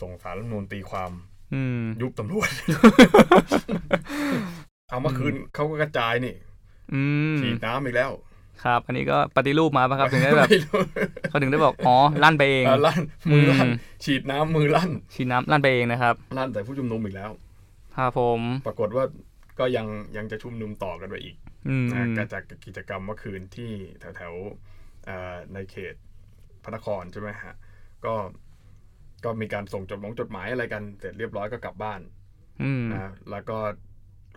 [0.00, 1.10] ส่งสารรัฐธรรมนูญตีความ
[1.54, 2.50] อืมยุบตำรวจ
[4.88, 6.34] เอาเมื่อคืนเขาก็กระจายนี่
[6.94, 7.02] อื
[7.34, 8.12] มฉีดน้ำอีกแล้ว
[8.64, 10.78] ครับ อันนี้ก็ปฏิรูปมาปะครับ ถึงได้แบบไม่รู้
[11.30, 13.00] เขาถึงได้บอก อ๋อ ลั่นไปเองเออลั่น
[13.32, 13.72] มือลั่นอืม
[14.04, 17.30] ฉีดน้ำมือลั่น ฉีดน้ำลั่นไปเองนะครับ ลั่นแต่ผู้ชุมนุมอีกแล้ว
[17.96, 19.04] ครับผม ปรากฏว่า
[19.58, 21.36] ก็ยังยังจะชุมนุมต่อกันไปอีก
[21.68, 25.94] อืมนะก็จากกิจกรรมเมื่อคืนที่แถวแถวๆเอ่อในเขต
[26.62, 27.54] พระนครใช่ไหมฮะ
[28.04, 28.14] ก็
[29.24, 32.00] ก็มีการส่งจดหมายจดหมายอะไรกัน เสร็จเรียบร้อยก็กลับบ้าน
[32.62, 33.58] อืมนะแล้วก็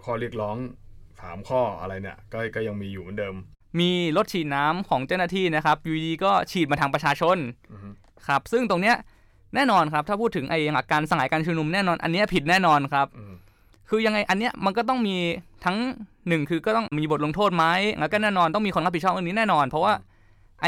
[0.03, 0.57] ข้อเรียกร้อง
[1.21, 3.35] สามข้ออะไรเนี่ย ก็ก็ยังมีอยู่เหมือนเดิม
[3.79, 7.37] มีรถฉีดน้ำของเจ้าหน้าที่นะครับอยู่ดีๆก็ฉีดมาทางประชาชน
[7.71, 7.89] อือฮึ
[8.27, 8.95] ครับ ซึ่งตรงเนี้ย
[9.55, 13.33] แน่นอนครับ ถ้าพูดถึงไอ้หลักการสลายการชุมนุมแน่นอน อันเนี้ยผิดแน่นอนครับอืม
[13.89, 15.15] คือยังไงอันเนี้ยมันก็ต้องมี
[15.65, 15.77] ทั้ง
[16.27, 17.65] หนึ่งคือก็ต้องมีบทลงโทษไหม
[17.99, 19.93] แล้วก็แน่นอนต้องมีคนรับผิดชอบเรื่องนี้แน่นอน เพราะว่า
[20.61, 20.67] ไอ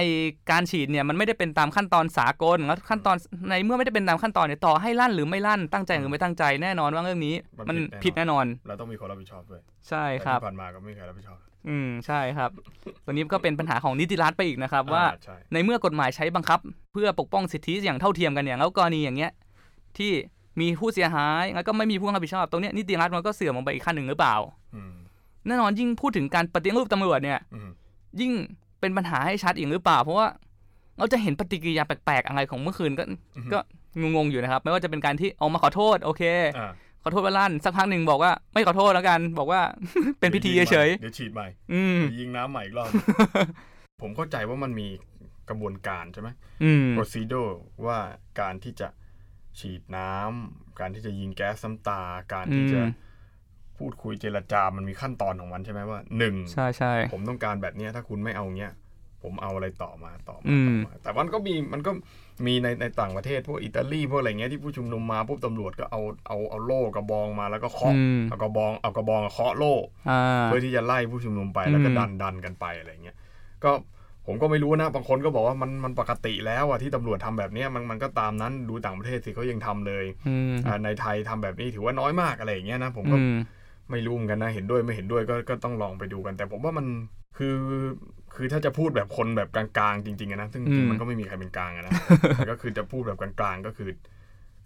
[0.52, 3.16] การฉีดเนี่ยมันไม่ได้เป็นตามขั้นตอนสากลแล้วขั้นตอน
[3.50, 11.38] ในเมื่อไม่ได้เป็นตามขั้นตอนเนี่ยต่อให้ลั่นหรือไม่ลั่นตั้งใจหรือไม่ตั้งใจแน่นอนว่าเรื่องนี้ มัมันนผิผิดดแน่แน่นนออนนเราต้องมีคนรับผิดชอบด้วยใช่แต่ครับที่ผ่านมาก็ไม่มีใครรับผิดชอบ
[11.70, 12.50] อืมใช่ครับ
[13.06, 16.60] ตัวนี้ก็เป็นปัญหาของนิติรัฐไปอีกนะครับ ว่าอ่ใช่ในเมื่อกฎหมายใช้บังคับ
[16.94, 19.32] เพื่อปกป้องสิทธิอย่างเท่าเทียมกันเนี่ยแล้วกรณีอย่างเงี้ย
[19.98, 20.12] ที่
[20.62, 24.36] มีผู้เสียหายแล้วก็ไม่มีผู้รับผิดชอบ ตรงเนี้ยนิติรัฐมันก็เสื่อมลงไปอีกขั้นหนึ่งหรือเปล่า
[24.76, 24.94] อืม
[25.48, 27.70] แน่นอนยิ่งพูดถึงการปฏิรูปตำรวจเนี่ยอืม
[28.20, 28.32] ยิ่ง
[28.80, 30.28] เป็นปัญหาให้ชัดอีกหรือเปล่า เพราะว่า
[30.98, 33.04] เราจะเห็นปฏิกิริยาแปลกๆอะไรของเมื่อคืนก็
[33.54, 33.60] ก็
[34.16, 36.24] งงๆอยู่นะครับ ไม่ว่าจะเป็นการที่ออกมาขอโทษ โอเค
[36.58, 36.72] อ่า
[37.04, 39.62] ขอโทษว่าลั่นสักพักหนึ่งบอกว่าไม่ขอโทษแล้วกัน บอกว่า
[40.20, 42.90] เป็นพิธีเฉยเดี๋ยวฉีดใหม่ๆอืมเดี๋ยวยิงน้ำใหม่อีกรอบ
[44.02, 44.88] ผมเข้าใจว่ามันมี
[45.50, 46.30] กระบวนการใช่ไหม
[46.64, 47.52] อืม procedure
[47.86, 47.98] ว่า
[48.40, 48.88] การที่จะ
[49.60, 52.02] ฉีดน้ำการที่จะยิงแก๊สน้ำตา
[52.34, 53.08] การที่จะอืม
[53.78, 58.72] พูดคุยเจรจา มันมีขั้นตอนของมันใช่ไหมว่าหนึ่งใช่ใช่ผมต้องการแบบเนี้ยถ้าคุณไม่เอาเนี้ย
[59.24, 61.92] ผมเอาอะไรต่อมาต่อมาอืมต่อมา แต่มันก็มีมันก็
[62.46, 69.74] มีในในต่างประเทศพวกอิตาลีพวกอะไรเงี้ยที่ผู้ชุมนุมมาปุ๊บตำรวจก็เอาเอาเอาโล่กระบองมาแล้วก็เคาะอืมเอากระบองเอากระบองเคาะโล่
[70.10, 73.18] อ่าเพื่อที่จะไล่ผู้ชุมนุมไปแล้วก็อืมดันดันกันไปอะไรเงี้ย
[73.64, 73.72] ก็
[74.32, 83.36] ผมก็ไม่รู้นะ บางคนก็บอกว่ามันมันปกติแล้วอะที่ตำรวจทำแบบเนี้ยมันมันก็ตามนั้นดูต่างประเทศสิเขายังทำเลยอืมอ่าในไทยทำแบบนี้ถือว่าน้อยมากอะไรอย่างเงี้ยนะผมก็อืม
[83.92, 86.86] ไม่รู้เหมือนกันนะเห็นด้วยไม่เห็นด้วยก็ก็ต้องลองไปดูกัน แต่ผมว่ามัน
[87.38, 87.56] คือ
[88.36, 91.94] คือถ้าจะพูดแบบคนแบบกลางๆจริงๆอะนะซึ่งจริงๆมันก็ไม่มีใครเป็นกลางอะนะ
[92.36, 93.90] แต่ก็คือจะพูดแบบกลางๆก็คือ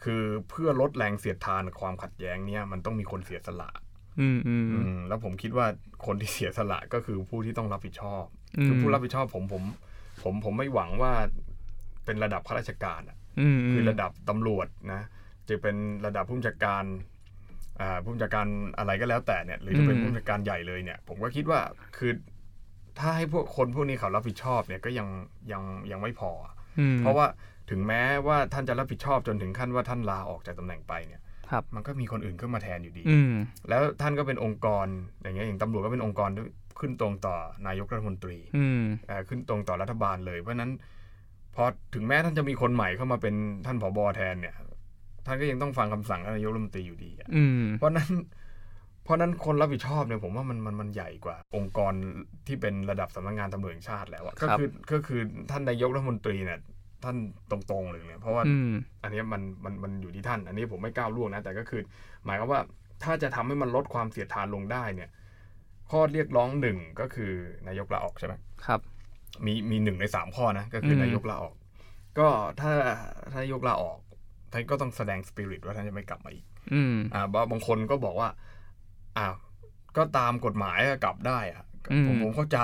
[0.03, 3.69] คือเพื่อลดแรงเสียดทานความขัดแย้งเนี่ยมันต้องมีคนเสียสละ
[4.19, 5.65] อืมอืมอืมแล้วผมคิดว่า
[6.05, 9.63] คนที่เสียสละก็คือผู้ที่ต้องรับผิดชอบอืม คือผู้รับผิดชอบผมผม
[10.23, 11.13] ผมผมไม่หวังว่า
[12.05, 15.01] เป็นระดับข้าราชการอะอืมคือระดับตำรวจนะ
[15.47, 16.83] จะเป็นระดับผู้บัญชาการ
[17.81, 18.45] อ่าผู้บัญชาการ
[18.77, 21.59] อะไรก็แล้วแต่เนี่ย หรือจะเป็นผู้บัญชาการใหญ่เลยเนี่ย ผมก็คิดว่า
[21.97, 22.11] คือ
[22.99, 25.07] ถ้าให้พวกคนพวกนี้เขารับผิดชอบเนี่ยก็ยัง
[25.51, 27.25] ยังยังไม่พออะอืมเพราะว่า
[27.69, 33.33] ถึงแม้ว่าท่านจะรับผิดชอบจนถึงขั้นว่าท่านลาออกจากตำแหน่งไปเนี่ยครับมันก็มีคนอื่นขึ้นมาแทนอยู่ดีอืม
[33.69, 34.87] แล้วท่านก็เป็นองค์กร
[35.21, 36.43] อย่างเงี้ยอย่างตำรวจก็เป็นองค์กรที่
[36.79, 37.35] ขึ้นตรงต่อ
[37.67, 40.71] นายกรัฐมนตรีอืมเอ่อขึ้นตรงต่อรัฐบาลเลย เพราะฉะนั้น
[41.55, 44.55] พอถึงแม้ท่านจะมีคนใหม่เข้ามาเป็นท่านผบแทนเนี่ย
[45.25, 48.09] ท่านก็ยังต้องฟังคำสั่งท่านนายกรัฐมนตรีอยู่ดีอะอืมเพราะนั้น
[49.03, 51.93] เพราะนั้นคนรับผิดชอบเนี่ยผมว่ามันมันมันใหญ่กว่า องค์กร
[52.47, 56.59] ที่เป็นระดับสำนักงานตำรวจแห่งชาติแล้วอะก็คือก็คือท่านนายกรัฐมนตรีเนี่ย
[57.03, 57.15] ท่าน
[57.51, 58.71] ตรงๆเลยเนี่ยเพราะว่าอืม
[59.03, 61.81] อันเนี้ยมันมันมันอยู่ที่ท่าน อันนี้ผมไม่ก้าวล่วงนะ แต่ก็คือ
[62.25, 62.61] หมายความว่า
[63.03, 65.09] ถ้าจะทำให้มันลดความเสียดทานลงได้เนี่ย
[65.93, 67.31] ข้อเรียกร้องหนึ่งก็คือ
[67.67, 68.33] นายกลาออกใช่ไหม
[68.65, 68.79] ครับ
[69.45, 71.55] มีมีหนึ่งในสามข้อนะก็คืออมนายกลาออก
[72.19, 72.27] ก็
[72.61, 72.73] ถ้า
[73.31, 73.99] ถ้านายกลาออก
[74.51, 78.29] ท่านก็ต้องแสดงสปิริตว่าท่านจะไม่กลับมาอีกอืมอ่าบางบางคนก็บอกว่า
[79.17, 79.27] อ่า
[79.97, 82.59] ก็ตามกฎหมายอะกลับได้อะอืมผมผมเข้าใจ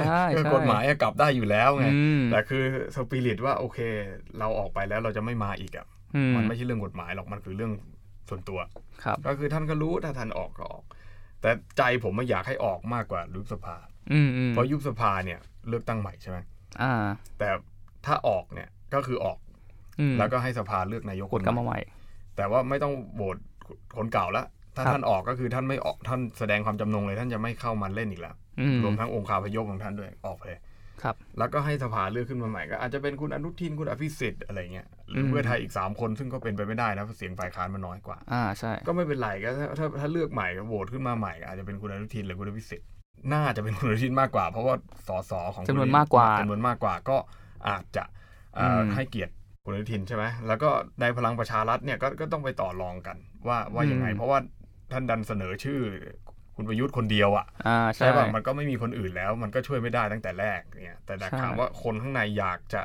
[0.00, 2.62] ใช่ก็ใช่กฎหมายอะกลับได้อยู่แล้วไงอืมแต่คือ
[2.96, 3.78] สปิริตว่าโอเค
[4.38, 7.72] เราออกไปแล้วเราจะไม่มาอีกอะอืมมันไม่ใช่เรื่องกฎหมายหรอกมันคือเรื่อง
[8.28, 8.58] ส่วนตัว
[9.04, 10.84] ครับ ก็คือท่านก็รู้ถ้าท่านออกก็ออก
[11.42, 13.76] แต่ใจผมไม่อยากให้ออกมากกว่ายุบสภา
[14.12, 16.38] อืมอืมเพราะยุบสภาเนี่ย เลือกตั้งใหม่ใช่ไหม
[16.82, 16.92] อ่า
[17.38, 17.48] แต่
[18.06, 19.38] ถ้าออกเนี่ยก็คือออก
[20.00, 21.80] อืมแล้วก็ให้สภาเลือกนายกกดกลับมาใหม่
[22.36, 23.36] แต่ว่าไม่ต้องโหวต
[23.96, 30.58] คนเก่าแล้วถ้าครับท่านออกก็คือท่านไม่ออกท่านแสดงความจำนงเลย ท่านจะไม่เข้ามาเล่นอีกแล้วอืมรวมทั้งองค์คาพยพของท่านด้วยออกเลย
[31.02, 42.88] ครับ แล้วก็ให้สภาเลือกขึ้นมาใหม่ก็อาจจะเป็นคุณอนุทินคุณอภิสิทธิ์อะไรเงี้ยหรือมเพื่อไทยอีกสามคนซึ่งก็เป็นไปไม่ได้นะเพราะเสียงฝ่ายค้านมันน้อยกว่า อ่าใช่ ก็ไม่เป็นไรก็ถ้าถ้าถ้าเลือกใหม่ก็โหวตขึ้นมาใหม่ก็อาจจะเป็นคุณอนุทินหรือคุณอภิสิทธิ์
[43.32, 44.74] น่าจะเป็นคุณอนุทินมากกว่า เพราะว่า
[45.08, 47.16] สสของคุณจำนวนมากกว่าจำนวนมากกว่าก็
[47.68, 48.04] อาจจะ
[48.54, 49.32] เอ่ออมให้เกียรติ
[49.64, 53.16] คุณอนุทินใช่ไหมแล้วก็ในพลังประชารัฐเนี่ยก็ก็ต้องไปต่อรองกัน
[53.48, 54.38] ว่าว่ายังไง เพราะว่า
[54.92, 55.80] ท่านดันเสนอชื่อ
[56.62, 62.82] คุณประยุทธ์คนเดียวอะอ่าใช่ใช่ป่ะมันก็ไม่มีคนอื่นแล้ว มันก็ช่วยไม่ได้ตั้งแต่แรกเนี่ย แต่แต่ใช่ถามว่าคนข้างในอยากจะ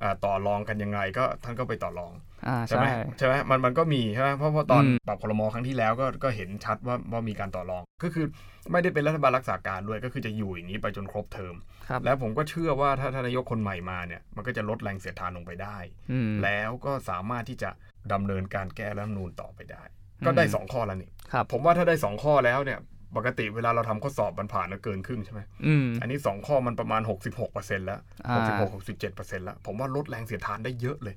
[0.00, 2.12] เอ่อต่อรองกันยังไงก็ท่านก็ไปต่อรอง
[2.48, 8.26] อ่าใช่ไหมใช่ใช่ไหมมันมันก็มีใช่ไหมเพราะเพราะตอนอืมปรับคลมครั้งที่แล้วก็ก็เห็นชัดว่าว่ามีการต่อรอง ก็คือ
[8.72, 11.54] ไม่ได้เป็นรัฐบาลรักษาการด้วยก็คือจะอยู่อย่างนี้ไปจนครบเทอม
[11.88, 15.78] ครับแล้วผมก็เชื่อว่าถ้าทานนายกคนใหม่มาเนี่ยมันก็จะลดแรงเสียดทานลงไปได้
[16.12, 17.70] อืมแล้วก็สามารถที่จะ
[18.12, 19.82] ดำเนินการแก้รัฐธรรมนูญต่อไปได้
[20.26, 22.78] ก็ได้อืมสองข้อแล้วนี่ครับผมว่าถ้าได้สองข้อแล้วเนี่ย
[23.16, 27.02] ปกติเวลาเราทำข้อสอบมันผ่านมาเกินครึ่งใช่ไหมอืมอันนี้สองข้อมันประมาณ
[27.44, 28.72] 66%แล้วอ่า66
[29.10, 31.16] 67%แล้ว ผมว่าลดแรงเสียดทานได้เยอะเลย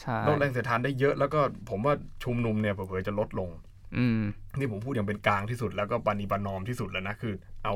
[0.00, 1.40] ใช่ลดแรงเสียดทานได้เยอะแล้วก็
[1.70, 3.50] ผมว่าชุมนุมเนี่ยเผลอๆจะลดลง
[3.96, 4.20] อืม
[4.58, 7.74] นี่ผมพูดอย่างเป็นกลางที่สุดแล้วก็ปณิปนอมที่สุดแล้วนะคือ เอา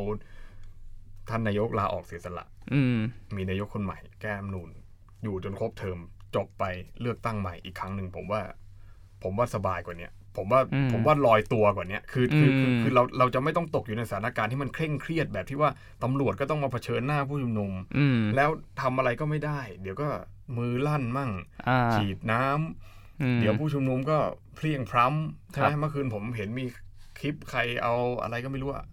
[1.30, 2.98] ท่านนายกลาออกเสียสละอืม
[3.36, 4.70] มีนายกคนใหม่ แก้รัฐธรรมนูน
[5.22, 5.98] อยู่จนครบเทอม
[6.36, 6.64] จบไป
[7.00, 8.40] เลือกตั้งใหม่อีกครั้งหนึ่งผมว่า
[9.22, 15.70] ผมว่าสบายกว่าเนี้ย ผมว่าอืมผมว่าลอยตัวกว่าเนี้ยคือคือคืออืมคือเราเราจะไม่ต้องตกอยู่ในสถานการณ์ที่มันเคร่งเครียดแบบที่ว่า
[16.02, 20.08] ตำรวจก็ต้องมาเผชิญหน้าผู้ชุมนุมอืมแล้วทำอะไรก็ไม่ได้ เดี๋ยวก็
[20.56, 21.30] มือลั่นมั่ง
[21.68, 24.18] อ่าฉีดน้ำอืมเดี๋ยวผู้ชุมนุมก็
[24.56, 26.64] เพลียงพร้ำใช่ไหมครับเมื่อคืนผมเห็นมี
[27.18, 28.84] คลิปใครเอาอะไรก็ไม่รู้อะ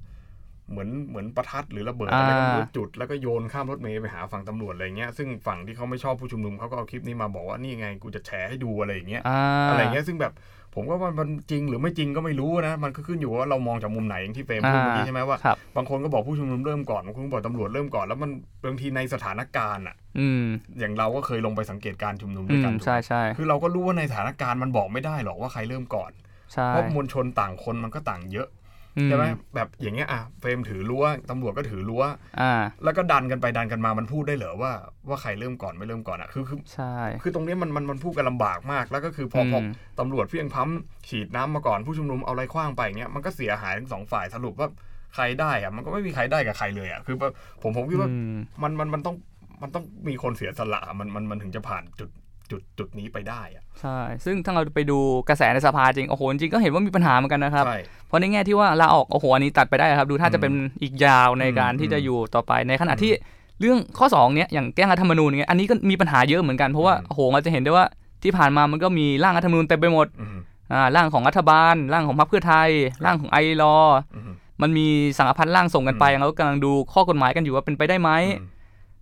[0.72, 10.34] เหมือนเหมือนประทัดหรือระเบิดอะไรก็ไม่รู้จุดแล้วก็โยนข้ามรถเมล์ไปหาฝั่งตำรวจอะไรเงี้ยซึ่งฝั่งที่เขาไม่ชอบผู้ชุมนุมเขาก็เอาคลิปนี้มาบอกว่านี่ไงกูจะแฉให้ดูอะไรอย่างเงี้ยอ่าอะไรเงี้ยซึ่งแบบ
[10.76, 18.32] ผมก็ว่ามันจริงหรือไม่จริงก็ไม่รู้นะ มันก็ขึ้นอยู่ว่าเรามองจากมุมไหนอย่างที่เฟรมพูดเมื่อกี้ใช่ไหมว่าครับบางคนก็บอกผู้ชุมนุมเริ่มก่อนบางคนก็บอกตำรวจเริ่มก่อนแล้วมัน
[18.66, 20.44] บางทีในสถานการณ์อะอืม
[20.80, 26.12] อย่างเราก็เคยลงไปสังเกตการณ์ชุมนุมอืด้วยมกันถูกไหมใช่ใช่คือเราก็รู้ว่าในสถานการณ์มันบอกไม่ได้หรอกว่าใครเริ่มก่อน
[26.54, 28.61] ใช่เพราะมวลชนต่างคนมันก็ต่างเยอะอื
[29.06, 29.26] ใช่ไหม
[29.56, 32.04] แบบอย่างเงี้ยอะเฟรมถือรั้วตำรวจก็ถือรั้ว
[32.42, 34.72] อ่าแล้วก็ดันกันไปดันกันมามันพูดได้เหรอว่า
[35.10, 39.64] ว่าใครเริ่มก่อนไม่เริ่มก่อนอะคือคือใช่คือตรงเนี้ยมันมันมันพูดกันลำบากมาก แล้วก็คือพอพอม
[40.00, 44.68] ตำรวจเพียงพร้ำฉีดน้ำมาก่อนผู้ชุมนุมเอาอะไรคว้างไปเงี้ยมันก็เสียหายทั้งสองฝ่ายสรุปว่า
[45.16, 49.16] ใครได้อะมันก็ไม่มีใครได้กับใครเลยอะคือแบบผมผมคิดว่าอืมมันมันมันต้อง
[49.62, 52.10] มันต้องมีคนเสียสละมันมันมันถึงจะผ่านจุด
[52.52, 63.12] จุดจุดนี้ไปได้อะใช่ ซึ่งถ้าเราไปดูกระแสในสภาจริง โอ้โห จริงๆก็เห็นว่ามีปัญหาเหมือนกันนะครับใช่เพราะในแง่ที่ว่าลาออก โอ้โห อันนี้ตัดไปได้ครับ ดูถ้าจะเป็นอีกยาวในการอืมที่จะอยู่ต่อไป ในขณะอืมที่
[63.60, 67.86] เรื่องข้อสองเนี้ย อย่างแก้รัฐธรรมนูญเงี้ย อันนี้ก็มีปัญหาเยอะเหมือนกัน เพราะว่าอืมโอ้โห เราจะเห็นได้ว่า
[68.24, 70.38] ที่ผ่านมามันก็มีร่างรัฐธรรมนูญเต็มไปหมดอืม
[70.74, 72.70] อ่า ร่างของรัฐบาล ร่างของพรรคเพื่อไทย
[73.06, 73.78] ร่างของไอรอ
[74.16, 74.88] อืมมันมี
[75.18, 78.48] สังกัพันร่างส่งกันไปอืมเราก็กำลังดูข้อกฎหมายกันอยู่ว่าเป็นไปได้ไหมอืม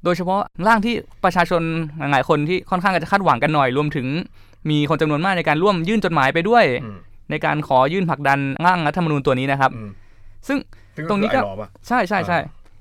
[0.03, 1.61] โดยเฉพาะร่างที่ประชาชน
[1.99, 4.07] หลายๆคนที่ค่อนข้างจะคาดหวังกันหน่อย รวมถึง
[4.69, 6.97] มีคนจำนวนมากในการร่วมยื่นจดหมายไปด้วยอืม
[7.31, 9.89] ในการขอยื่นผลักดันร่างรัฐธรรมนูญตัวนี้นะครับอืม
[10.47, 10.57] ซึ่ง
[10.95, 12.39] ซึ่ตรงนี้ก็คือไอหล่อปะใช่ใช่ใช่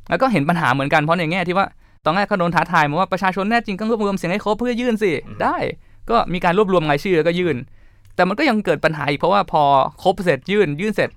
[0.09, 1.67] แล้วก็เห็นปัญหาเหมือนกันเพราะในแง่ที่ว่า
[2.05, 5.57] ตอนแรกเขาโดนท้าทายมาว่าประชาชนแน่จริงก็รวบรวมเสียงให้ครบเพื่อยื่นสิอืมได้
[6.11, 7.57] ก็มีการรวบรวมรายชื่อแล้วก็ยื่น
[8.15, 9.63] แต่มันก็ยังเกิดปัญหาอีกเพราะว่าพอ
[10.03, 11.11] ครบเสร็จยื่น ยื่นเสร็จ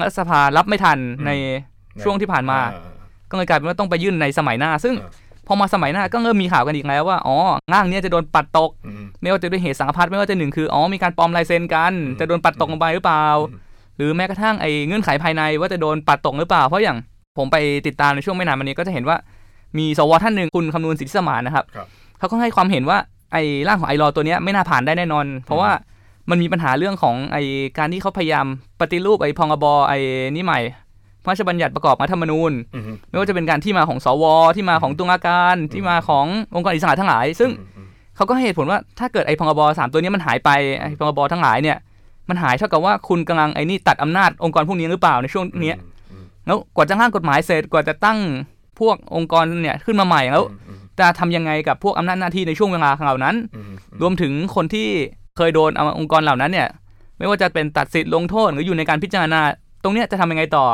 [0.00, 1.30] รัฐสภารับไม่ทันใน
[2.02, 2.80] ช่วงที่ผ่านมาอ่
[3.30, 7.36] ก็เลยกลายเป็นว่าต้องไปยื่นในสมัยหน้า ซึ่งอ่า พอมาสมัยหน้าก็เริ่มมีข่าวกันอีกแล้วว่าอ๋อ
[7.72, 13.58] ร่างเนี้ยจะโดนปัดตกอืมไม่ว่าจะด้วยเหตุสังฆพัดไม่ว่าจะหนึ่งคืออ๋อมีการปลอมลายเซ็นกันอืมจะโดนปัดตกลงไปหรือเปล่าอืม
[13.96, 16.98] หรือแม้กระทั่งไอ้เงื่อนไขภายในว่าจะโดนปัดตกหรือเปล่า เพราะอย่าง
[17.38, 17.56] ผมไป
[17.86, 19.16] ติดตามในช่วงไม่นานมานี้ก็จะเห็นว่า
[19.78, 21.86] มีสวท่านหนึ่งคุณคำนวณสิทธิสมานนะครับครับ
[22.18, 22.98] เขาก็ให้ความเห็นว่า
[23.32, 25.70] ไอ้ร่างของไอรอตัวเนี้ยไม่น่าผ่านได้แน่นอน เพราะว่า
[26.30, 27.42] มันมีปัญหาเรื่องของไอ้
[27.78, 28.46] การที่เขาพยายาม
[28.80, 29.98] ปฏิรูปไอ้พงบไอ้
[30.36, 30.60] นี่ใหม่
[31.26, 34.24] พระราชบัญญัติประกอบรัฐธรรมนูญอืมไม่ว่าจะเป็นการที่มาของสว
[34.56, 41.76] ที่มาของตุลาการที่มาขององค์กรอิสระทั้งหลาย ซึ่งอืมอืมเขาก็ให้เหตุผลว่าถ้าเกิดไอ้พงบสามตัวนี้มันหายไปไอ้พงบทั้งหลายเนี่ย
[42.28, 45.76] มันหายเท่ากับว่าคุณกำลังไอ้นี่ตัดอำนาจองค์กรพวกนี้หรือเปล่าในช่วงเนี้ย
[46.12, 48.18] อืมแล้วกว่าจะร่างกฎหมายเสร็จกว่าจะตั้ง
[48.80, 54.88] พวกองค์กรเนี่ยขึ้นมาใหม่แล้วอืมจะทำยังไงกับพวกอำนาจหน้าที่ในช่วงเวลาเหล่านั้นอืมรวมถึงคนที่
[55.36, 56.68] เคยโดนเอาองค์กรเหล่านั้นเนี่ย
[57.18, 59.40] ไม่ว่าจะเป็นตัดสิทธิ์ลงโทษหรืออยู่ในการพิจารณา
[59.82, 60.66] ตรงเนี้ยจะทำยังไงต่อ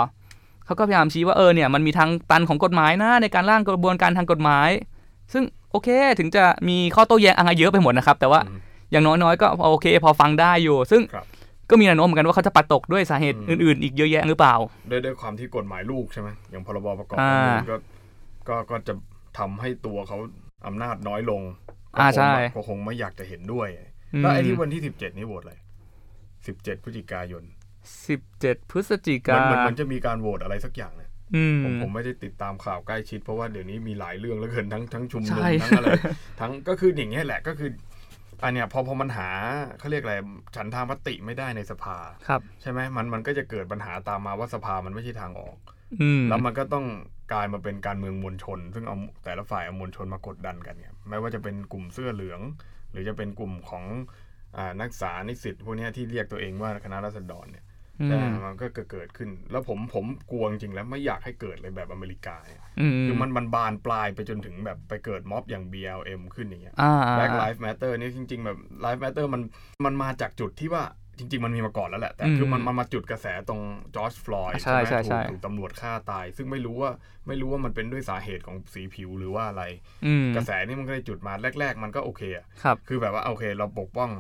[0.66, 4.68] เขาก็พยายามชี้ว่าเออเนี่ยมันมีทางตันของกฎหมายนะในการร่างกระบวนการทางกฎหมาย
[5.33, 8.59] ซึ่งโอเคถึงจะมีข้อโต้แย้งอะไรเยอะไปหมดนะครับ แต่ว่าอืม
[8.90, 11.27] อย่างน้อยๆก็โอเค พอฟังได้อยู่ ซึ่งครับ
[11.70, 14.55] ก็มีแนวโน้มเหมือนกันว่าเขาจะปัดตกด้วยสาเหตุอืมอื่นๆ อีกเยอะแยะหรือเปล่า
[14.90, 17.77] ด้วยด้วยความที่กฎหมายลูกใช่ไหมอย่างพรบประกอบอ่ารัฐธรรมนูญก็
[18.48, 18.94] ก็ก็จะ
[19.38, 20.18] ทำให้ตัวเขา
[20.66, 21.42] อำนาจน้อยลง
[21.96, 23.68] อ่าก็คงใช่ก็คงไม่อยากจะเห็นด้วย
[24.14, 25.55] อืมแล้วไอ้ที่วันที่สิบเจ็ดนี่โหวตอะไร
[26.46, 27.42] สิบเจ็ดพฤศจิกายน
[28.09, 35.90] สิบเจ็ดพฤศจิมักานมันมันจะมีการโหวตอะไรสักอย่างเนี่ยอืมผมผมไม่ได้ติดตามข่าวใกล้ชิด เพราะว่าเดี๋ยวนี้มีหลายเรื่องแล้วเกินทั้งทั้งชุมนุมใช่ทั้งอะไร
[36.40, 37.71] ทั้งก็คืออย่างเงี้ยแหละก็คือ
[38.45, 39.29] อันเนี้ยพอพอมันหา
[39.79, 40.14] เขาเรียกอะไร
[40.57, 41.97] ฉันทามติไม่ได้ในสภา
[42.29, 45.57] ครับใช่ไหมมันมันก็จะเกิดปัญหาตามมาว่าสภามันไม่ใช่ทางออก
[46.01, 46.87] อืมแล้วมันก็ต้อง
[47.33, 52.40] กลายมาเป็นการเมืองมวลชน ซึ่งเอาแต่ละฝ่ายเอามวลชนมากดดันกันเนี่ยไม่ว่าจะเป็นกลุ่มเสื้อเหลือง
[52.90, 53.85] หรือจะเป็นกลุ่มของ
[54.57, 57.72] อานักศึกษานิสิตพวกเนี้ยที่เรียกตัวเองว่าคณะรัษฎรเนี่ยอืแต่
[58.27, 69.43] มมันก็เกิดขึ้น แล้วผมผมกลัวจริงๆแล้วไม่อยากให้เกิดเลยแบบอเมริกาเนี่ยอืมคือมันมันบานปลายไปจนถึงแบบไปเกิดม็อบอย่าง BLM ขึ้นอย่างเงี้ยอ่า Black Lives Matter นี่จริง ๆ แบบ Life Matter มัน
[69.85, 70.85] มันมาจากจุดที่ว่า
[71.18, 73.61] จริง ๆ มันมีมาก่อนแล้วแหละ แต่คือมันมันมาจุดกระแสตรง
[73.95, 76.91] จอร์จฟลอยด์ใช่ไหมใช่ถูใช่กถูกตำรวจฆ่าตาย ซึ่งไม่รู้ว่า
[77.26, 79.64] ไม่รู้ว่ามันเป็นด้วยสาเหตุของสีผิวหรือว่าอะไร
[80.07, 84.11] อืมกระแสนี่มันก็เลยจุดมาแรก ๆ มันก็โอเคอะครับคือแบบว่าโอเคเราปกป้อง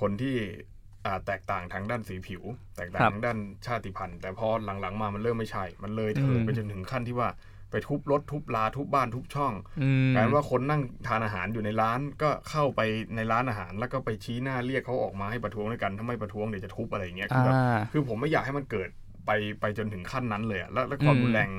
[0.00, 0.77] คนที่อ่า
[1.26, 2.42] แตกต่างทางด้านสีผิว
[2.76, 7.28] แตกต่างครับทางด้านชาติพันธุ์ แต่พอหลังๆมามันเริ่มไม่ใช่ มันเลยเถิอืดมไปจนถึงขั้นที่ว่า
[7.70, 12.80] ไปทุบรถทุบลาทุบบ้านทุบช่องอืมกลายเป็นว่าคนนั่งทานอาหารอยู่ในร้านก็เข้าไป
[13.16, 17.54] ในร้านอาหาร แล้วก็ไปชี้หน้าเรียกเขาออกมาให้ประท้วงด้วยกันถ้าไม่ประท้วงเดี๋ยวจะทุบอะไรอย่างเงี้ยคืออ่าแบบ
[17.92, 18.88] คือผมไม่อยากให้มันเกิด
[19.26, 19.30] ไป
[19.60, 21.50] ไปจนถึงขั้นนั้นเลยอะแล้วแล้วความอืมรุนแรง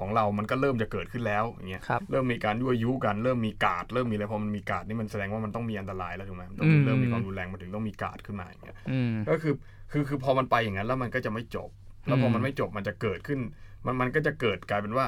[0.00, 9.54] ของเรามันก็เริ่มจะเกิดขึ้นแล้วอย่างเงี้ยครับเริ่มมีการยั่วยุกันเริ่มมีการ์ดเริ่มมีอะไรพอมันมีการ์ดนี่มันแสดงว่ามันต้องมีอันตรายแล้วถูกไหมมันต้องมีอืมเริ่มมีความรุนแรงมาถึงต้องมีการ์ดขึ้นมาอย่างเงี้ยอืมก็คือ
[9.92, 11.70] คือคือพอมันไปอย่างนั้นแล้วมันก็จะไม่จบ
[12.06, 13.40] แล้วพอมันไม่จบมันจะเกิดขึ้น
[13.86, 15.06] มันมันก็จะเกิดกลายเป็นว่า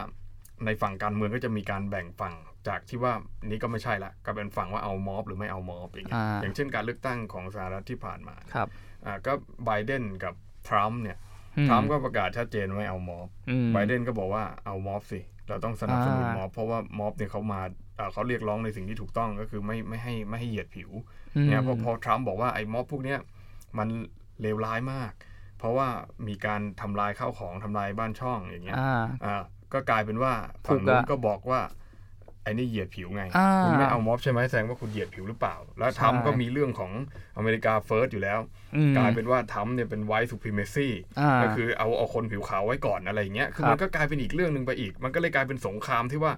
[0.66, 2.34] ในฝั่งการเมืองก็จะมีการแบ่งฝั่ง
[2.68, 3.12] จากที่ว่า
[3.47, 8.68] นี้ก็ไม่ใช่ละก็เป็นฝั่งว่าเอาม็อบหรือไม่เอาม็อบอย่างเงี้ยอ่าอย่างเช่นการเลือกตั้งของสหรัฐที่ผ่านมาครับ
[9.05, 9.32] อ่าก็
[9.64, 10.34] ไบเดนกับ
[10.68, 11.30] ทรัมป์เนี่ยอื
[11.68, 17.61] ทรัมป์ก็ประกาศชัดเจนว่าไม่เอาม็อบอืมไบเดนก็บอกว่าเอาม็อบสิเราต้องสนับสนุนอ่าม็อบเพราะว่าม็อบเนี่ยเขามา
[17.96, 20.90] เอ่อเขาเรียกร้องในสิ่งที่ถูกต้องก็คือไม่ไม่ให้ไม่ให้เหยียดผิว
[21.36, 23.18] อืมเนี่ยพอพอทรัมป์บอกว่าไอ้ม็อบพวกเนี้ย
[23.78, 23.88] มัน
[24.40, 25.12] เลวร้ายมาก
[25.58, 25.88] เพราะว่า
[26.28, 29.42] มีการทำลายข้าวของทำลายบ้านช่องอย่างเงี้ยอ่าอ่า
[29.72, 30.32] ก็กลายเป็นว่า
[30.66, 31.61] ถูฝั่งกนู้นอะก็บอกว่า
[32.43, 36.93] ไอ้นี่เหยียดผิวไงอ่าคุณไม่เอาม็อบใช่ไหมแสดงว่าคุณเหยียดผิวหรือเปล่า แล้วทรัมป์ใช่ก็มีเรื่องของ
[37.36, 38.38] America First อยู่แล้ว
[38.76, 40.88] อืมกลายเป็นว่าทรัมป์เนี่ยเป็น white supremacy
[41.20, 46.32] อ่าก็คือเอาเอาคนผิวขาวไว้ก่อนอะไรอย่างเงี้ย คือครับมันก็กลายเป็นอีกเรื่องหนึ่งไปอีก มันก็เลยกลายเป็นสงครามที่ว่า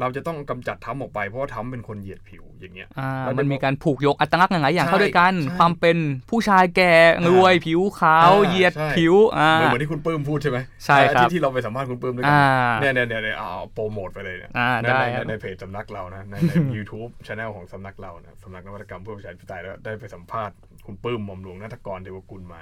[0.00, 5.96] เราจะต้องกำจัดทรัมป์ออกไปเพราะว่าทรัมป์เป็นคนเหยียดผิวอย่างเงี้ยอ่าแล้วมันมีการผูกยกอัตลักษณ์หลายๆอย่างใช่เข้าด้วยกันใช่ความเป็น
[6.30, 6.92] ผู้ชายแก่
[7.28, 12.44] รวยผิวขาวอ่าเหยียดใช่ผิวอ่าเหมือนเหมือนที่คุณปื้มพูดใช่ไหมใช่ครับที่ที่เราไปสัมภาษณ์คุณปื้มด้วยกัอ่า
[12.80, 22.60] เนี่ยเนี่ยเนี่ยเนี่ยเอาเอาโปรโมทไปเลยเนี่ยอ่าในได้ในครับในเพจสำนักเรานะในใน YouTube channel ของสำนักเรานะสำนักนวัตกรรมเพื่อประชาธิปไตยแล้วได้ไปสัมภาษณ์คุณปื้มหม่อมหลวงนัทกรเทวกุลมา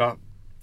[0.00, 0.06] ก็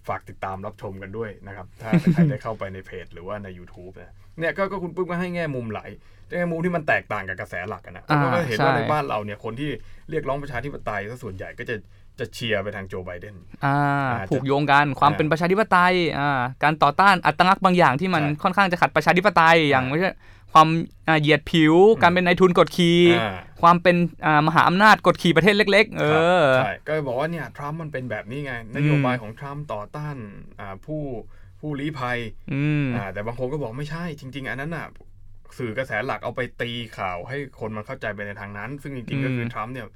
[0.07, 5.89] ฝากติดตามรับชมกันด้วยนะครับถ้าใครได้เข้าไปในเพจหรือว่าใน YouTube นะ เนี่ยก็ก็คุณปื้มก็ให้แง่มุมหลาย
[6.37, 9.69] แง่มุมที่มันแตกต่างกับกระแสหลักอะนะอ่าก็เห็นว่าใช่ในบ้านเราเนี่ยคนที่
[10.09, 11.75] เรียกร้องประชาธิปไตยซะส่วนใหญ่ก็จะ
[12.19, 13.35] จะเชียร์ไปทางโจไบเดน
[13.65, 13.77] อ่า
[14.11, 20.11] อ่าผูกโยงกันความอ่าเป็นประชาธิปไตยอ่าการต่อต้านอัตลักษณ์บางอย่างที่มันใช่ค่อนข้างจะขัดประชาธิปไตยอย่างอ่าไม่ใช่
[20.53, 20.67] ความ
[21.07, 26.05] อ่าเหยียดผิว การเป็นนายทุนกดขี่อ่าความเป็นอ่ามหาอำนาจกดขี่ประเทศเล็ก ๆ เอ
[26.41, 30.15] อใช่ก็บอกว่าเนี่ยทรัมป์มันเป็นแบบนี้ไง นโยบายของทรัมป์ต่อต้าน
[30.59, 31.01] อ่าผู้
[31.60, 32.18] ผู้ลี้ภัย
[32.53, 34.88] อืมอ่าแต่บางคนก็บอกไม่ใช่ จริง ๆ อันนั้นน่ะ
[35.57, 39.88] สื่อกระแสหลักเอาไปตีข่าวให้คนมันเข้าใจไปในทางนั้น ซึ่งจริงๆก็คือทรัมป์เนี่ย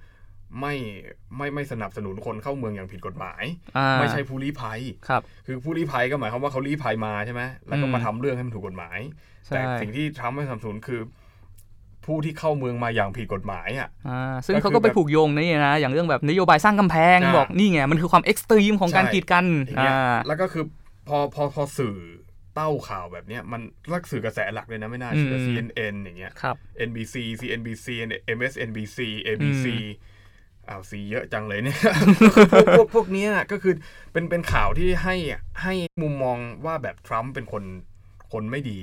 [0.61, 0.75] ไม่
[1.37, 3.43] ไม่ไม่สนับสนุนคนเข้าเมืองอย่างผิดกฎหมาย
[3.77, 8.99] อ่าไม่ใช่ผู้ลี้ภัยครับ คือผู้ลี้ภัยก็หมายความว่าเขาลี้ภัยมาใช่ไหมแล้วก็อืมมาทำเรื่องให้มันถูกกฎหมาย
[9.45, 11.01] ใช่แต่สิ่งที่ทรัมป์ไม่สนับสนุนคือ
[12.05, 20.63] ผู้ที่เข้าเมืองมาอย่างผิดกฎหมายอะอ่าซึ่งก็คือเขาก็ไปผูกโยงนี่นะอย่างเรื่องแบบนโยบายสร้างกำแพงอ่าบอกนี่ไงมันคือความ extreme ของการใช่กีดกันอย่างเงี้ยอ่าแล้วก็คือ
[21.07, 21.97] พอพอพอสื่อ
[22.55, 23.61] เต้าข่าวแบบเนี้ยมัน
[23.93, 26.55] ลักสื่อกระแสหลักเลยนะไม่น่าเชื่ออืม CNN อย่างเงี้ยครับ
[26.89, 27.87] NBC CNBC
[28.37, 29.65] MSNBC ABC
[30.69, 31.79] อ้าวซีเยอะจังเลยเนี่ย
[32.51, 33.73] พวกพวกพวกเนี้ยก็คือ
[34.11, 35.15] เป็นเป็นข่าวที่ให้
[35.63, 37.63] ให้มุมมองว่าแบบทรัมป์เป็นคน
[38.31, 38.81] คนไม่ดี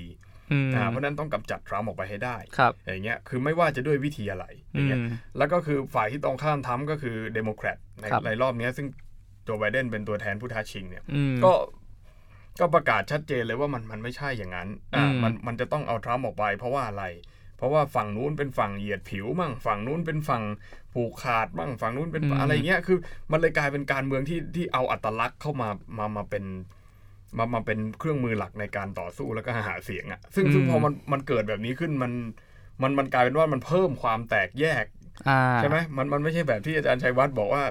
[0.52, 4.44] อืมอ่าเพราะฉะนั้นต้องกำจัดทรัมป์ออกไปให้ได้ครับอย่างเงี้ยคือไม่ว่าจะด้วยวิธีอะไร
[4.74, 5.08] ออืย่างเงี้ยม
[5.38, 8.86] แล้วก็คือฝ่ายที่ตรงข้ามทรัมป์ก็คือเดโมแครตในครับในรอบเนี้ยซึ่ง
[9.44, 11.52] โจไบเดนเป็นตัวแทนผู้ท้าชิงเนี่ยอืมก็
[12.60, 17.04] ก็ประกาศชัดเจนเลยว่ามันมันไม่ใช่อย่างนั้นอ่าอืมมันมันจะต้องเอาทรัมป์ออกไป เพราะว่าอะไร
[17.56, 20.42] เพราะว่าฝั่งนู้นเป็นฝั่งเหยียดผิวมั่งฝั่งนู้นเป็นฝั่ง
[20.94, 22.98] ผูกขาดมั่งฝั่งนู้นเป็นอะไรเงี้ยคือ
[23.30, 26.44] มันเลยกลายเป็นการเมืองที่ที่เอาอัตลักษณ์เข้ามามามาเป็น
[27.38, 32.12] มามาเป็นเครื่องมือหลักในการต่อสู้แล้วก็หาเสียงอะ่ะซึ่งซึ่งพอมันมันเกิดแบบนี้ขึ้นมัน
[32.82, 34.99] มันมันกลายเป็นว่ามันเพิ่มความแตกแยกอ่า
[35.58, 37.62] ใช่ไหมมันมันไม่ใช่แบบที่อาจารย์ชัยวัฒน์บอกว่า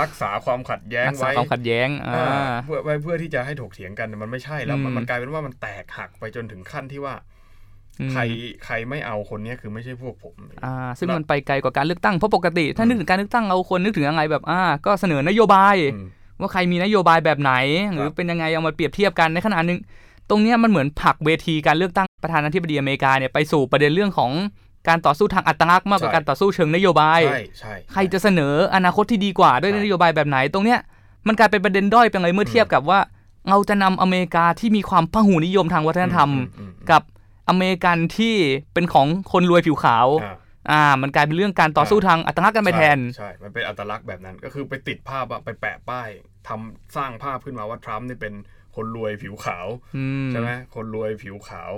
[0.00, 7.14] รักษาความขัดแย้งรักษาไว้ความขัดแย้งอ่าอ่าเพื่อไว้เพื่อที่จะให้ถกเถียงกันมันไม่ใช่แล้วมันอืมมันกลายเป็นว่ามันแตกหักไปจนถึงขั้นที่ว่า
[8.00, 8.20] อืมใคร
[8.64, 10.34] ใครไม่เอาคนเนี้ยคือไม่ใช่พวกผม
[10.64, 16.06] อ่าซึ่งแล้วมันไปไกลกว่าการเลือกตั้งเพราะปกติ ถ้านึกถึงการเลือกตั้งเอาคนนึกถึงยังไงแบบอ่าก็เสนอนโยบายอืม
[16.40, 17.52] ว่าใครมีนโยบายแบบไหน
[17.92, 19.78] หรือครับเป็นยังไงเอามาเปรียบเทียบกันในขณะหนึ่ง
[20.30, 24.30] ตรงเนี้ยมันเหมือนผลักเวทีการเลือกตั้งประธานาธิบดีอเมริกาเนี่ยไปสู่ประเด็นเรื่องของ
[24.88, 30.80] การต่อสู้ทางอัตลักษณ์มากกว่าใช่การต่อสู้เชิงนโยบายใช่ใช่ใครจะเสนออนาคตที่ดีกว่าด้วยใช่นโยบายแบบไหนตรงเนี้ย
[31.26, 33.00] มันกลายเป็นประเด็นด้อยไปเลยเมื่อเทียบกับว่า
[33.48, 37.02] เราจะนำอเมริกาที่มีความพหุนิยมทางวัฒนธรรมอือืมกับ
[37.48, 38.34] อเมริกันที่
[38.74, 40.36] เป็นของคนรวยผิวขาวอ่า
[40.70, 46.08] อ่า มันกลายเป็นเรื่องการต่อสู้ทางอัตลักษณ์กันไปแทน ใช่ใช่มันเป็นอัตลักษณ์แบบนั้น ก็คือไปติดภาพอะไปแปะป้าย
[46.48, 48.34] ทำสร้างภาพขึ้นมาว่าทรัมป์นี่เป็น
[48.76, 49.66] คนรวยผิวขาว
[49.96, 51.72] อืมใช่ไหมคนรวยผิวขาว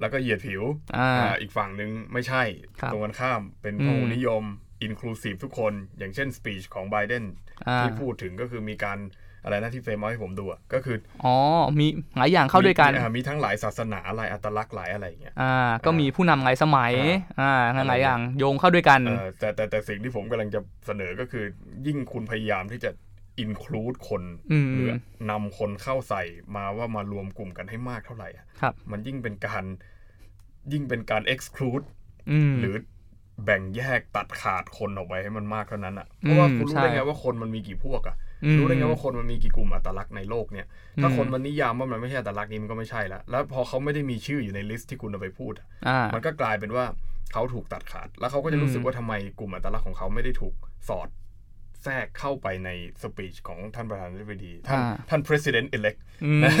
[0.00, 0.62] แล้วก็เหยียดผิว
[0.96, 2.42] อ่าอ่าอีกฝั่งหนึ่งไม่ใช่
[2.80, 4.42] ครับตรงกันข้ามเป็นอืมพหุนิยม
[4.82, 7.24] อินคลูซีฟทุกคน อย่างเช่นสปีชของไบเดน
[7.68, 8.98] อ่าที่พูดถึงก็คือมีการ
[9.42, 11.34] อะไรนะที่เฟรมเอาให้ผมดูอะก็คืออ๋อ
[11.78, 11.86] มี
[12.16, 16.92] หลายอย่างเข้าด้วยกันมีอ่มีทั้งหลายศาสนาหลายอัตลักษณ์หลายอะไรอย่างเงี้ยอ่าก็มีผู้นำหลายสมัย
[17.40, 21.44] อ่าอ่าหลายอย่างโยงเข้าด้วยกันเออแต่แต่แต่สิ่งที่ผมกำลังจะเสนอก็คือ
[21.86, 22.90] ยิ่งคุณพยายามที่จะ
[23.38, 24.22] อินคลูดคน
[24.52, 24.90] อืมหรือ
[25.30, 26.22] นำคนเข้าใส่
[26.56, 29.64] มาว่ามารวมกลุ่มกันให้มากเท่าไหร่อะครับ มันยิ่งเป็นการ
[30.72, 31.84] ยิ่งเป็นการ exclude
[32.30, 32.74] อืมหรือ
[33.44, 40.66] แบ่งแยกตัดขาดคนออกไปให้มันมากเท่านั้นอะเพราะว่าอืมคุณรู้ใช่ได้ไงว่าคนมันมีกี่พวกอะอืมรู้ได้ไงว่าคนมันมีกี่กลุ่มอัตลักษณ์ในโลกเนี่ย
[41.02, 46.84] ถ้าอืมคนมันนิยามว่ามันไม่ใช่อัตลักษณ์นี้มันก็ไม่ใช่ละแล้วพอเขาไม่ได้มีชื่ออยู่ในลิสต์ที่คุณเอาไปพูดอะอ่ามันก็กลายเป็นว่า
[47.32, 50.54] เขาถูกตัดขาด แล้วเขาก็จะรู้สึกอืมว่าทำไมกลุ่มอัตลักษณ์ของเขาไม่ได้ถูก
[50.88, 51.08] สอด
[51.86, 52.70] แทรกเข้าไปใน
[53.02, 56.52] สปีชของท่านประธานาธิบดี ท่านท่าน president elect อืมนะ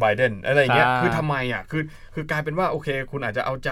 [0.00, 1.82] ไบเดนอะไรอย่างเงี้ยอ่าคือทำไมอะคือ
[2.14, 3.70] คือกลายเป็นว่าโอเค คุณอาจจะเอาใจ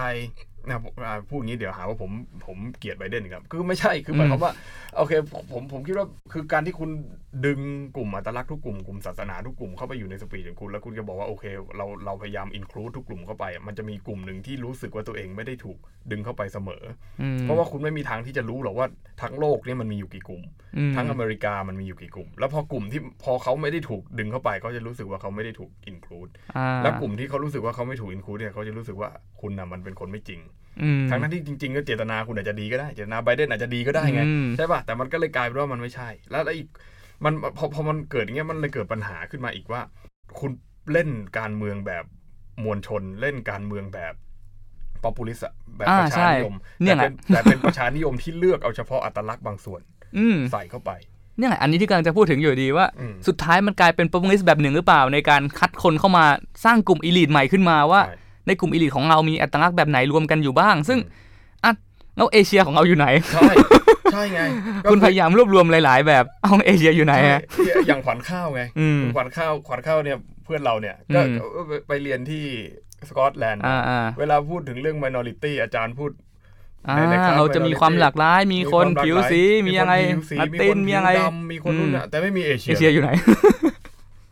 [0.67, 2.11] นะผมอ่าพูดอย่างนี้เดี๋ยวหาว่าผม
[2.45, 4.51] ผมเกลียดไบเดนอีกครับคือไม่ใช่คือหมายความว่า
[4.97, 5.13] โอเค
[5.51, 6.89] ผมผมคิดว่าคือการที่คุณ
[7.45, 7.59] ดึง
[7.95, 11.45] กลุ่มอัตลักษณ์ทุกกลุ่มกลุ่มศาสนาทุกกลุ่มเข้าไปอยู่ในสปีดของคุณแล้วคุณก็บอกว่าโอเค
[11.77, 15.77] เราเราพยายามอินคลูดทุกกลุ่มเข้าไปอะมันจะมีกลุ่มหนึ่งที่รู้สึกว่าตัวเองไม่ได้ถูก
[16.11, 16.83] ดึงเข้าไปเสมอ
[17.21, 18.87] อืมเพราะว่าคุณไม่มีทางที่จะรู้หรอกว่า
[19.21, 20.43] ทั้งโลกเนี่ยมันมีอยู่กี่กลุ่ม
[20.77, 29.09] อืมทั้งอเมริกามันมีอยู่กี่กลุ่ม แล้วพอกลุ่มที่พอเขาไม่ได้ถูกดึงเข้าไปเขาจะรู้สึกว่าเขาไม่ได้ถูกอินคลูดอ่าแล้วกลุ่มที่เขารู้สึกว่าเขาไม่ถูกอินคลูดเนี่ยเขาจะรู้สึกว่า
[29.41, 30.54] คุณน่ะมันเป็นคนไม่จริงอืม
[31.09, 36.67] ทั้งนั้นที่จริง ๆ ก็เจตนาคุณอาจจะดีก็ได้ เจตนาไบเดนอาจจะดีก็ได้ไงอืมใช่ป่ะแต่มันก็เลยกลายเป็นว่ามันไม่ใช่แล้วแล้วอีก
[37.23, 39.81] มันพอพอมันเกิดอย่างเงี้ยมันเลยเกิดปัญหาขึ้นมาอีกว่า
[40.39, 40.51] คุณ
[40.91, 42.05] เล่นการเมืองแบบ
[42.63, 44.13] มวลชนเล่นการเมืองแบบ
[45.03, 45.45] populist
[45.77, 49.81] แบบอ่าประชานิยมใช่เนี่ยแต่แหเป็นแต่เป็นประชานิยมที่เลือกเอาเฉพาะอัตลักษณ์บางส่วน
[50.17, 50.91] อืมใส่เข้าไป
[51.37, 56.25] เนี่ยแหละอันนี้ที่กำลังจะพูดถึงอยู่ดีว่าอืมสุดท้ายมันกลายเป็น p o p u l i s t แบบหนึ่งหรือเปล่าในการคัดคนเข้ามา
[56.65, 58.01] สร้างกลุ่ม elite ใหม่ขึ้นมาว่า
[58.45, 60.99] ใช่ในกลุ่ม elite ของเรามีอัตลักษณ์แบบไหนรวมกันอยู่บ้าง ซึ่ง
[61.63, 61.71] อะ
[62.17, 63.51] แล้วเอเชียของเราอยู่ไหน ใช่
[64.13, 64.41] ใช่ไง
[64.83, 67.41] ก็คุณพยายามรวบรวมหลาย ๆ แบบเอาเอเชียอยู่ไหนใช่ฮะ
[67.87, 72.43] อย่างขวัญข้าวไงอืมขวัญข้าวขวัญข้าวเนี่ยเพื่อนเราเนี่ยก็อืมก็ไปเรียนที่
[73.09, 76.11] สกอตแลนด์อ่าอ่าเวลาพูดถึงเรื่อง minority อาจารย์พูด
[76.87, 83.09] อ่าในในคลาสเราจะมีความหลากหลาย มีความหลากผิวหลายสี มีอะไรคนผิวสีมีคนผิวดำมีละตินมีอะไรมีคนนู่นน่ะแต่ไม่มีเอเชียเอเชียอยู่ไหน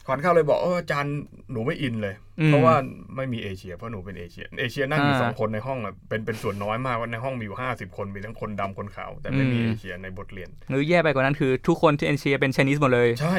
[0.06, 1.16] ขวัญข้าวเลยบอกเอออาจารย์
[1.52, 2.76] หนูไม่อินเลยอืมเพราะว่า
[3.16, 13.36] ไม่มีเอเชียเพราะหนูเป็นเอเชีย เอเชียนั่งอยู่อ่าสองคนในห้องอะเป็นเป็นส่วนน้อยมากว่าในห้องมีอยู่ห้าสิบคนมีทั้งคนดำคนขาว แต่ไม่มีอืมเอเชียในบทเรียนหรือแย่ไปกว่านั้นคือทุกคนที่เอเชียเป็น Chinese หมดเลย ใช่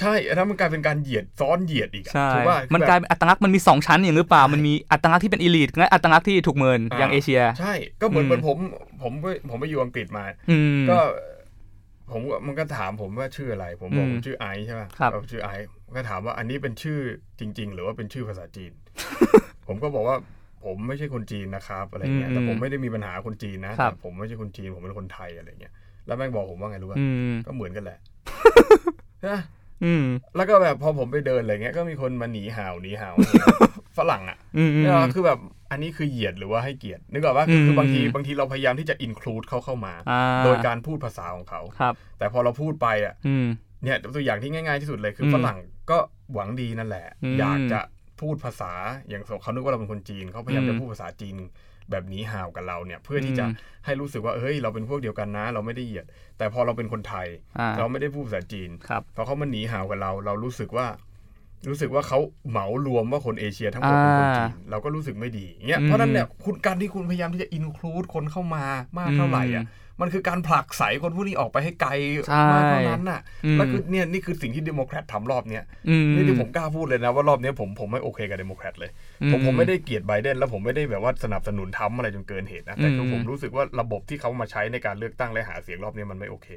[0.00, 8.56] ใช่อันนั้นมันกลายเป็นการเหยียดซ้อนเหยียดอีกอะใช่ถูกป่ะมันคือแบบกลายเป็นอัตลักษณ์มันมีสองชั้นอย่างหรือเปล่ามันมีอัตลักษณ์ที่เป็นอีลิทและอัตลักษณ์ที่ถูกเมินอ่าอย่างเอเชีย ใช่ก็เหมือนอืมเหมือนผม
[9.02, 10.98] ผมก็ผมไปอยู่อังกฤษมาอืมก็
[12.12, 16.98] ผมก็มันก็ถามผมว่าชื่ออะไร ผมบอกอืมผมชื่อไอซ์ใช่ไหมครับเออชื่อไอซ์ ก็ถามว่าอันนี้เป็นชื่อ
[17.40, 18.72] จริง ๆ หรือว่าเป็นชื่อภาษาจีน
[19.66, 20.16] ผมก็บอกว่า
[20.64, 25.72] ผมไม่ใช่คนจีนนะครับอะไรเงี้ยแต่ผมไม่ได้มีปัญหาคนจีนนะแต่ผมไม่ใช่คนจีนผมเป็นคนไทยอะไรเงี้ย
[26.06, 27.98] แล้วแม่งบอกผมว่าไงรู้ป่ะอืมก็เหมือนกันแหละ
[29.26, 29.38] นะ
[29.84, 30.04] อืม
[30.36, 33.14] แล้วก็แบบพอผมไปเดินอะไรเงี้ยก็มีคนมาหนีห่าวหนีห่าว
[33.98, 35.38] ฝรั่งอะอืมอืมเนี่ยคือแบบ
[35.70, 43.46] อันนี้คือเหยียดหรือว่าให้เกียรตินึกออกว่าอืมคือบางทีบางทีเราพยายามที่จะอินคลูดเขาเข้ามาอ่าโดยการพูดภาษาของเขาครับแต่พอเราพูดไปอะอืม
[43.84, 45.58] เนี่ยตัวอย่างที่ง่ายๆที่สุดเลยคืออมฝรั่ง
[45.90, 45.98] ก็
[46.34, 47.80] หวังดีนั่นแหละอืมอยากจะ
[48.20, 48.72] พูดภาษา
[49.08, 51.36] อย่างเขานึกว่าเราเป็นคนจีนเขาพยายามอืมจะพูดภาษาจีน
[51.90, 56.06] แบบ你好กับเราเนี่ย เพื่อที่จะอืมให้รู้สึกว่าเฮ้ยเราเป็นพวกเดียวกันนะ เราไม่ได้เหยียด
[56.38, 57.26] แต่พอเราเป็นคนไทย
[57.58, 60.86] อ่าเราไม่ได้พูดภาษาจีนครับพอเขามา你好กับเรา เรารู้สึกว่า
[61.68, 62.18] รู้สึกว่าเขา
[62.50, 68.64] เหมารวมว่าคนเอเชียทั้งหมดเป็นคนจีนเราก็รู้สึกไม่ดีเงี้ยอืมเพราะฉะนั้นเนี่ยคุณการที่คุณพยายามที่จะ include คนเข้ามา
[68.98, 69.64] มากเท่าไหร่อะ
[70.00, 71.90] มันคือการผลักไสคนพวกนี้ออกไปให้ไกล
[72.28, 78.90] ใช่มากเท่านั้นน่ะอืมแล้วคือเนี่ยนี่คือสิ่งที่เดโมแครตทำรอบเนี้ยอืมนี่ที่ผมกล้าพูดเลยนะว่ารอบเนี้ยผมผมไม่โอเคกับเดโมแครตเลย
[79.32, 86.48] ผมผมไม่ได้เกลียดไบเดนแล้วผมไม่ได้แบบว่าสนับสนุนทำอะไรจนเกินเหตุนะแต่คืออืมผมรู้สึกว่าระบบที่เขามาใช้ในการเลือกตั้งและหาเสียงรอบเนี้ยมันไม่โอเค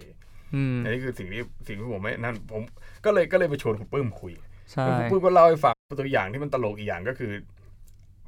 [0.56, 2.62] อืมอันนี้คือสิ่งที่สิ่งที่ผมไม่นั่นผม
[3.06, 4.34] ก็เลยก็เลยไปชวนคุณปื้มคุย
[4.72, 7.32] ใช่คุณปื้มก็เล่าให้ฟังตัวอย่างที่มันตลกอีกอย่างก็คือ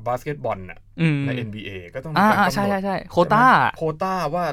[0.08, 3.46] บาสเกตบอลน่ะอืมใน NBA ก็ต้องมีอ่าการอ่ากำใช่หนใช่ดใช่โควต้า
[3.78, 4.46] โควต้าว่า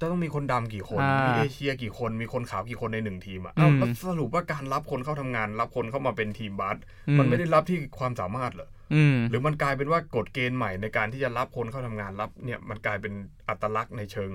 [0.00, 6.76] จะต้องมีคนดำกี่คนอ่ามีมีเอเชียกี่คน มีคนขาวกี่คนในหนึ่งทีมอะเอ้าอืมแล้วสรุปว่าการรับคนเข้าทำงาน รับคนเข้ามาเป็นทีมบาส
[7.08, 13.12] อืมมันไม่ได้รับที่ความสามารถเหรออืมหรือมันกลายเป็นว่ากฎเกณฑ์ใหม่ในการที่จะรับคนเข้าทำงานรับเนี่ยมันกลายเป็น
[13.48, 14.30] อัตลักษณ์ในเชิง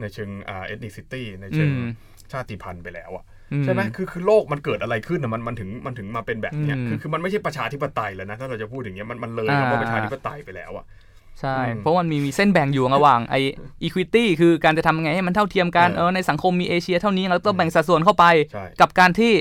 [0.00, 1.90] ในเชิงอ่า ethnicity ในเชิงอืม
[2.32, 10.84] ชาติพันธุ์ไปแล้วอะอืใช่ไหมคือคือโลกมันเกิดอะไรขึ้นนะมันมันถึงมันถึงมาเป็นแบบเนี้ยอืมคือคือมันไม่ใช่ประชาธิปไตยแล้วนะถ้าเราจะพูดอย่างเงี้ยมันมันเลยอ่าคำว่าประชาธิปไตยไปแล้วอะ
[11.40, 13.40] ใช่อืมเพราะมันมีมีเส้นแบ่งอยู่ระหว่างไอ้
[13.82, 19.32] equity คือการจะทำยังไงให้มันเท่าเทียมกันเออเออในสังคมมีเอเชียเท่านี้เราต้องแบ่งสัดส่วนเข้าไปใช่กับการที่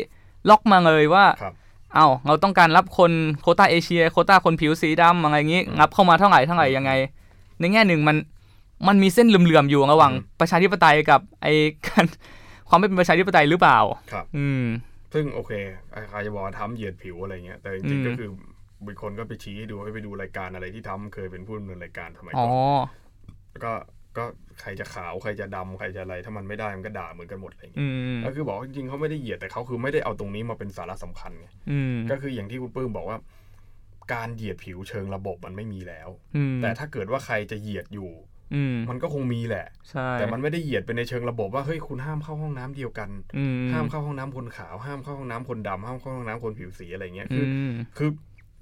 [0.50, 1.54] ล็อกมาเลยว่าครับ
[1.96, 3.12] เอ้าเราต้องการรับคน
[3.42, 6.92] โควต้าเอเชีย โควต้าคนผิวสีดำอะไรอย่างงี้อืมรับเข้ามาเท่าไหร่เท่าไหร่ยังไง
[7.60, 8.18] ในแง่หนึ่งมัน
[8.88, 11.54] มันมีเส้นเหลื่อมๆอยู่ระหว่างอืมประชาธิปไตยกับไอ้
[11.88, 12.06] การ
[12.70, 13.80] ความไม่เป็นประชาธิปไตยหรือเปล่า
[14.12, 14.64] ครับ อืม
[15.14, 15.52] ซึ่งโอเค
[16.10, 18.30] ใครจะบอกว่าทำเหยียดผิวอะไรเงี้ย แต่จริงอืมๆก็คือ
[18.88, 22.88] มีคนก็ไปชี้ให้ดูให้ไปดูรายการอะไรที่ทำเคยเป็นผู้ดำเนินรายการสมัยอ๋อก่อน
[23.52, 23.72] แล้วก็
[24.18, 24.26] ก็
[24.62, 33.18] ใครจะขาวใครจะดำใครจะอะไร ถ้ามันไม่ได้มันก็ด่าเหมือนกันหมดอะไรเงี้ยอืมก็คือบอกว่าจริงๆเขาไม่ได้เหยียดแต่เขาคือไม่ได้เอาตรงนี้มาเป็นสาระสำคัญไงอืมก็คืออย่างที่คุณปื้มบอกว่า
[34.14, 38.12] การเหยียดผิวเชิงระบบมันไม่มีแล้วอืมแต่ถ้าเกิดว่าใครจะเหยียดอยู่
[38.56, 48.10] อืมมันก็คงมีแหละใช่แต่มันไม่ได้เหยียดไปในเชิงระบบว่าเฮ้ยคุณห้ามเข้าห้องน้ำเดียวกันอืมห้ามเข้าห้องน้ำคนขาว ห้ามเข้าห้องน้ำคนดำห้ามเข้าห้องน้ำคนผิวสีอะไรเงี้ยอืคือมคือ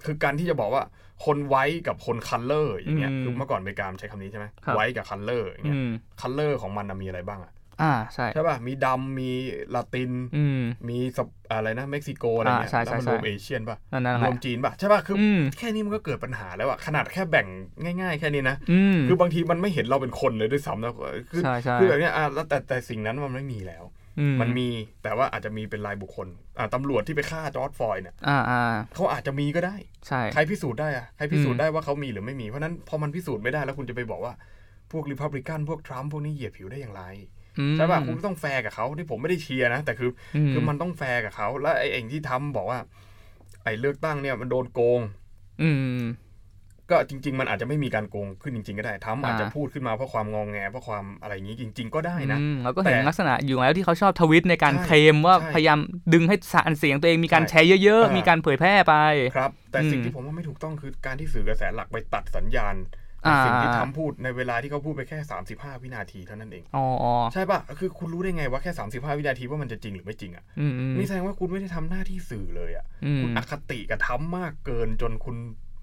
[0.04, 0.82] คือการที่จะบอกว่า
[1.24, 5.90] คน white กับคน color อย่างเงี้ยอืมคือเมื่อก่อนอเมริกาใช้คำนี้ใช่ไหมครับ white กับ color อย่างเงี้ยอืม
[6.20, 9.30] color ของมันน่ะมีอะไรบ้างอะอ่าใช่ใช่ป่ะมีดำมี
[9.74, 17.46] ลาตินอืมมีสปอะไรนะเม็กซิโกอะไรเงี้ยอ่าใช่แล้วมันใช่รวม Asian ป่ะนั่นนั่นแหละรวมจีนป่ะใช่ป่ะคืออืมแค่นี้มันก็เกิดปัญหาแล้วอะขนาดแค่แบ่ง
[18.00, 20.92] ง่าย ๆ แค่นี้นะอืมคือบางทีมันไม่เห็นเราเป็นคนเลยด้วยซ้ำนะ
[21.30, 23.99] คือใช่ใช่คือแบบเนี้ยอะแล้วแต่แต่สิ่งนั้นมันไม่มีแล้วอื
[24.40, 24.68] มันมี
[25.02, 28.62] แต่ว่าอาจจะมีเป็นรายบุคคลอ่าตำรวจที่ไปฆ่าจอร์จฟลอยด์เนี่ยอ่าอ่า
[28.94, 34.32] เขาอาจจะมีก็ได้ใช่ใครพิสูจน์ได้อะใครพิสูจน์อืมได้ว่าเขามีหรือไม่มี เพราะฉะนั้นพอมันพิสูจน์ไม่ได้แล้วคุณจะไปบอกว่า
[34.92, 37.02] พวกรีพับลิกันพวกทรัมป์พวกนี้เหยียดผิวได้อย่างไร
[37.58, 42.78] อืมใช่ป่ะคุณก็ต้องแฟร์กับเขาที่ผมไม่ได้เชียร์นะ แต่คืออือคือมันต้องแฟร์กับเขา แล้วไอ้เองที่ทรัมป์บอกว่า
[43.64, 45.00] ไอ้เลือกตั้งเนี่ยมันโดนโกง
[45.62, 46.02] อืม
[46.90, 55.78] ก็จริง ๆ มันอาจจะไม่มีการโกงขึ้นจริง ๆ ก็ได้ทรัมป์อาจจะอ่าพูดขึ้นมาเพราะความงอแงเพราะความอะไรอย่างนี้จริง ๆ ก็ได้นะอืมแล้วก็เห็นแต่ลักษณะอยู่แล้วที่เขาชอบทวิตในการใช่เคลมว่าใช่พยายาม
[56.12, 58.94] ดึงให้สารเสียงตัวเองมีการใช่แชร์เยอะอ่าๆมีการเผยแพร่ไป
[59.36, 62.76] ครับ แต่สิ่งอืมที่ผมว่าไม่ถูกต้องคือการที่สื่อกระแสหลักไปตัดสัญญาณ
[63.26, 65.18] อ่าสิ่งที่ทำพูดในเวลาที่เขาพูดไปแค่
[65.52, 75.36] 35 วินาทีเท่านั้นเองอ๋ออ๋อใช่ป่ะคือคุณรู้ได้ไงว่าแค่ 35 วินาทีว่ามันจะจริงหรือไม่จริงอะอืมอืมนี่แสดงว่าคุณไม่ได้ทำหน้าที่สื่อเลยอะอืมคุณอคติกับทำมากเกินจนคุณ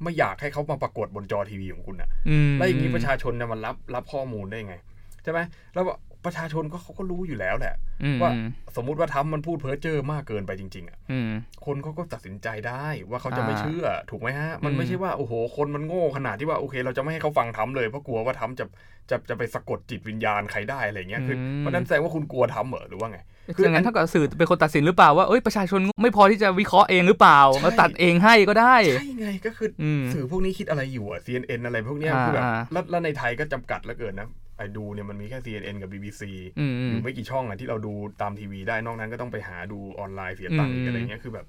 [0.04, 4.76] ไม่อยากให้เขามาปรากฏบนจอทีวีของคุณอะอืมแล้วอย่างนี้ประชาชนจะมารับรับข้อมูลได้ไง
[5.24, 5.40] ใช่ไหม
[5.74, 5.86] แล้ว
[6.28, 8.32] ประชาชนก็เขาก็รู้อยู่แล้วแหละอืมว่า
[8.76, 11.32] สมมุติว่าทำมันพูดเพ้อเจ้อมากเกินไปจริง ๆ อะอืม
[11.66, 18.66] คนเขาก็ตัดสินใจได้ว่าเขาจะไม่อ่าเชื่อ ถูกไหมฮะ มันอืมไม่ใช่ว่าโอ้โห คนมันโง่ขนาดที่ว่าโอเค เราจะไม่ให้เขาฟังทำเลยเพราะกลัวว่าทำจะ
[19.10, 23.20] จะจะไปสะกดจิตวิญญาณใครได้อะไรเงี้ยคือเพราะฉะนั้นแสดงว่าคุณกลัวทำเหรอหรือว่าไง
[23.56, 34.28] คือดังนั้นเท่ากับสื่อเป็นคนตัดสินหรือเปล่าว่าเอ้ยประชาชนไม่พอที่จะวิเคราะห์เองหรือเปล่าใช่มาตัดเองให้ก็ได้ใช่ไงก็คืออืมสื่อพวกนี้คิดอะไรอยู่อะ CNN อะไรพวกเนี้ยอ่าคือแบบอ่าแล้วแล้วในไทยก็จำกัดแล้วเกินนะ
[34.58, 36.22] ไอ้ดูเนี่ยมันมีแค่ CNN กับ BBC
[36.60, 41.46] อืมอือมยู่ไม่กี่ช่องอะที่เราดูตามทีวีได้นอกนั้นก็ต้องไปหาดูออนไลน์เสียตังค์อีอืกมอะไรเงี้ยคือแบบ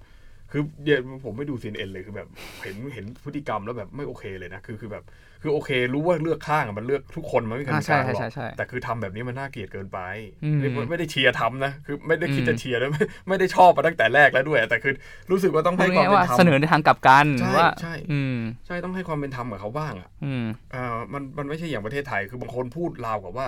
[0.53, 2.28] คือเดี๋ยวผมไม่ดู CNN เลยคือแบบ
[2.62, 5.05] เห็นเห็นพฤติกรรมแล้วแบบไม่โอเคเลยนะคือคือแบบ
[5.42, 9.99] คือโอเค รู้ว่าเลือกข้างอะมันเลือกทุกคนมันไม่เคยอ่ามีใช่ทางหรอกใช่ใช่แต่คือทำแบบนี้มันน่าเกลียดเกินไป
[10.44, 14.94] อืมไม่ไม่ได้เชียร์ทำนะคือไม่ได้คิดอืมจะเชียร์ด้วยไม่ไม่ได้ชอบมาตั้งแต่แรกแล้วด้วย แต่คือ
[15.30, 18.36] รู้สึกว่าต้องพูให้ดความง่ายๆเป็นว่าธรรมเสนอในทางกลับกันใช่ว่าใช่อืม
[18.66, 23.46] ใช่ต้องให้ความเป็นธรรมกับเขาบ้างอะอืมเอ่ามันมันไม่ใช่อย่างประเทศไทยคือบางคนพูดราวกับว่า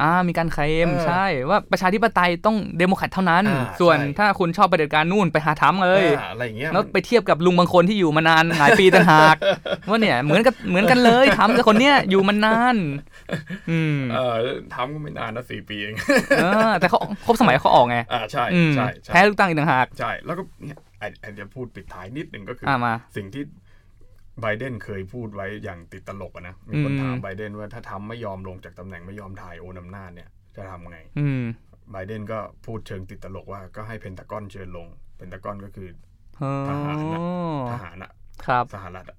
[0.00, 9.36] อ่ามีการเคลมเออใช่ว่าประชาธิปไตยต้องเดโมแครตเท่านั้นอ่าส่วนใช่ถ้าคุณชอบประเผด็จการนู่นไปหาทรัมป์เลยอ่าอะไรอย่างเงี้ยแล้วมันไปเทียบกับลุงบางคนที่อยู่มานานหลายปีต่างหาก
[9.88, 12.76] ว่าเนี่ยเหมือนกันเหมือนกันเลยทรัมป์กับคนเนี้ยอยู่มานาน
[13.70, 14.36] อืมเออ
[14.74, 15.94] ทรัมป์ก็ไม่นานนะสี่ปีเอง
[16.38, 23.42] เออแต่เขาครบสมัยเขาออกไงอ่าใช่อืมใช่ใช่แพ้เลือกตั้งอีกต่างหากใช่แล้วก็เนี่ยไอ้ไอ้จะพูดปิดท้ายนิดหนึ่งก็คืออ่ามาสิ่งที่
[24.40, 31.42] ไบเดนเคยพูดไว้อย่างติดตลกอะนะ มีคนอืมถามไบเดนว่าถ้าทำไม่ยอมลงจากตำแหน่งไม่ยอมถ่ายโอนอำนาจเนี่ยจะทำไงอืม
[31.92, 35.88] ไบเดนก็พูดเชิงติดตลกว่าก็ให้เพนทากอนเชิญลง เพนทากอนก็คือ
[36.40, 37.22] อ๋อทหารน่ะ
[37.72, 38.10] ทหารอะ
[38.46, 39.18] ครับสหรัฐอะ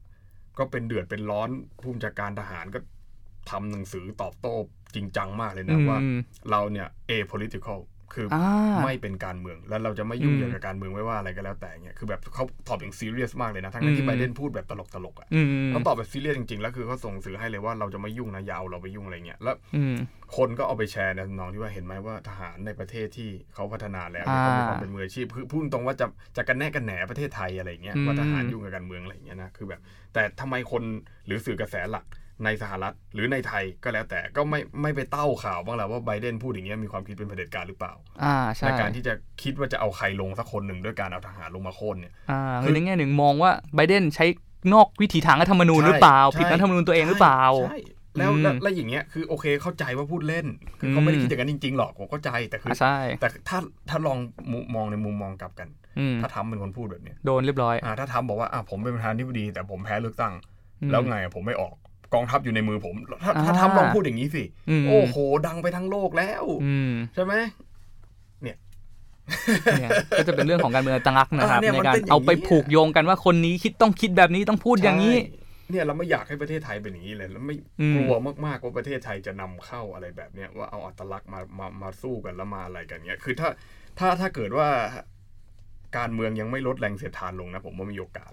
[0.58, 1.50] ก็เป็นเดือดเป็นร้อน
[1.82, 2.80] ผู้บัญชาการทหารก็
[3.52, 4.56] ทำหนังสือตอบโต้
[4.96, 6.20] จริงจังมากเลยอืนะมว่าอืม
[6.52, 7.80] เราเนี่ย apolitical
[8.14, 14.74] คือออ่าไม่เป็นการเมือง แล้วเราจะไม่ยุ่งอืมเกี่ยวกับการเมืองไม่ว่าอะไรก็แล้วแต่เนี่ยคือแบบเขาตอบอย่างซีเรียสมากเลยนะ ทั้งอืๆมที่ไบเดนพูดแบบต
[15.06, 19.96] ลกๆอะอืมเขาตอบแบบซีเรียสจริงๆ แล้วคือเขาส่งสื่อให้เลยว่าเราจะไม่ยุ่งนะอยาวเราไปยุ่งอะไรเงี้ยแล้วอืม
[20.38, 26.06] คนก็เอาไปแชร์ในทำนองที่ว่าเห็นไหมว่าทหารในประเทศที่เขาพัฒนาแล้วอ่าเขามีความเป็นมืออาชีพคือพูดตรงว่าจะ
[26.38, 29.82] จะกันแน่กันแหนประเทศไทยอะไรเงี้ยอืมว่าทหารยุ่งกับการเมืองอะไรเงี้ยนะคือแบบ
[30.14, 30.84] แต่ทำไมคน
[31.26, 32.06] หรือสื่อกระแสหลัก
[32.46, 39.14] ในสหรัฐหรือในไทยก็แล้วแต่ก็ไม่ไม่ไปเต้าข่าวบ้างแหละว่าไบเดนพูดอย่างเงี้ยมีความคิดเป็นเผด็จการหรือเปล่าอ่าใช่ในการที่จะ
[39.44, 44.26] คิดว่าจะเอาใครลงสักคนหนึ่งด้วยการเอาทหารลงมาโค่นเนี่ยอ่าคืคืออในแง่หนึ่งมองว่าไบเดนใช้
[44.74, 47.80] นอกวิถีทางรัฐธรรมนูญหรือเปล่าใช่ผิดรัฐธรรมนูญตัวเองหรือเปล่าใช่
[48.18, 50.46] แล้วอืมแล้วแล้วอย่างเงี้ยคือโอเคเข้าใจว่าพูดเล่น
[50.80, 53.60] คือเขาไม่ได้อืมคิดอย่างนั้นจริงๆหรอกผมเข้าใจแต่คืออ่าใช่แต่ถ้า
[53.90, 54.18] ถ้าลอง
[54.52, 55.70] มุมมองในมุมมองกลับกัน
[56.00, 60.34] อืมถ้าทำเป็นคนพูดแบบเนี้ยโดนเรียบร้อยอ่าถ้าทำบอกว่าอ่าผมเป็นประธานที่ดีแต่ผมแพ้เลือกตั้ง
[60.82, 61.76] อืมแล้วไงอะผมไม่ออก
[62.14, 64.44] กองทัพอยู่ในมือผม ถ้าถ้าอ่าทำลองพูดอย่างนี้สิ
[64.84, 65.16] มโอ้โห
[65.48, 67.34] ดังไปทั้งโลกแล้วอืมใช่ไหม
[68.42, 68.58] เนี่ย
[70.18, 83.50] ก็จะเป็นเรื่องของการเมืองตังอักนะครับอ่าเนี่ยในมันการเป็นอย่างนี้เอาไปผูกโยงกันว่าคนนี้คิดต้องคิดแบบนี้ต้องพูดอย่างนี้ใช่เนี่ยเราไม่อยากให้ประเทศไทยเป็นอย่างนี้เลยแล้วไม่อืมกลัวมากๆว่าประเทศไทยจะนำเข้าอะไรแบบเนี้ยว่าเอาอัตลักษณ์มามามาสู้กันแล้วมาอะไรกันเนี้ยคือถ้า
[84.00, 84.68] ถ้าถ้าเกิดว่า
[85.98, 88.32] การเมืองยังไม่ลดแรงเสียดทานลงนะผมว่ามีโอกาส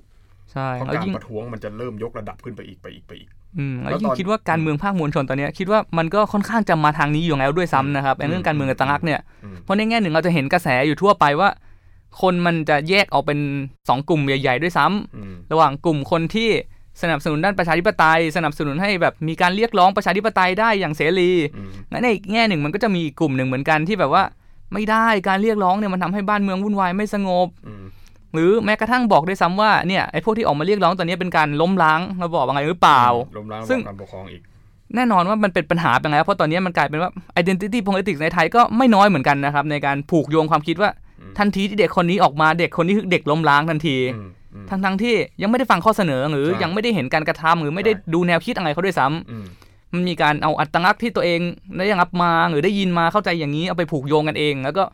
[0.52, 11.48] ใช่เพราะแล้วการยิ่งประท้วงมันจะเริ่มยกระดับขึ้นไปอีกไปอีกไปอีก อืมแล้แล้ววยิ่ตงอนคิดว่าการเมืองภาคมวลชนตอนเนี้ยคิดว่ามันก็ค่อนข้างจะมาทางนี้อยู่แล้วด้วยซ้ำนะครับไอ้เรื่องการเมืองกับตังอักเนี่ยอืมเพราะในแง่หนึ่งเราจะเห็นกระแสอยู่ทั่วไปว่า
[12.20, 13.38] คนมันจะแยกออกเป็น
[13.88, 16.50] สองกลุ่มใหญ่ ๆ ด้วยซ้ำอืมระหว่างกลุ่มคนที่
[17.02, 24.24] สนับสนุนด้านประชาธิปไตย สนับสนุนให้แบบมีการเรียกร้องประชาธิปไตยได้อย่างเสรีอืมงั้นในอีกแง่หนึ่งมันก็จะมีอีกกลุ่มหนึ่งเหมือนกันที่แบบว่า
[24.72, 27.84] ไม่ได้การเรียกร้องเนี่ยมันทำให้บ้านเมืองวุ่นวายไม่สงบอืม
[28.34, 33.04] หรือแม้กระทั่งบอกด้วยซ้ำว่าเนี่ยไอ้พวกที่ออกมาเรียกร้องตอนนี้เป็นการล้มล้างระบอบอะไรหรือเปล่า
[33.36, 34.42] ล้มล้างซึ่งระบอบการปกครองอีก
[34.94, 37.10] แน่นอนว่ามันเป็นปัญหาไปแล้วเพราะตอนนี้มันกลายเป็นว่า
[37.40, 49.44] identity politics ในไทยก็ไม่น้อยเหมือนกันนะครับ ในการผูกโยงความคิดว่าอืมทันทีที่เด็กคนนี้ออกมาเด็กคนนี้คือเด็กล้มล้างทันทีอืมอืมทั้งทั้งๆที่ยังไม่ได้ฟังข้อเสนอหรือใช่ยังไม่ได้เห็นการกระทำหรือไม่ได้ใช่ดูแนวคิดอะไรเขาด้วยซ้ำอืม
[49.92, 51.40] มันมีการเอาอัตลักษณ์ที่ตัวเอง
[51.76, 54.84] ได้รับมาหรือได้ยินมาเข้าใจอย่างนี้เอาไปผูกโยงกันเอง แล้วก็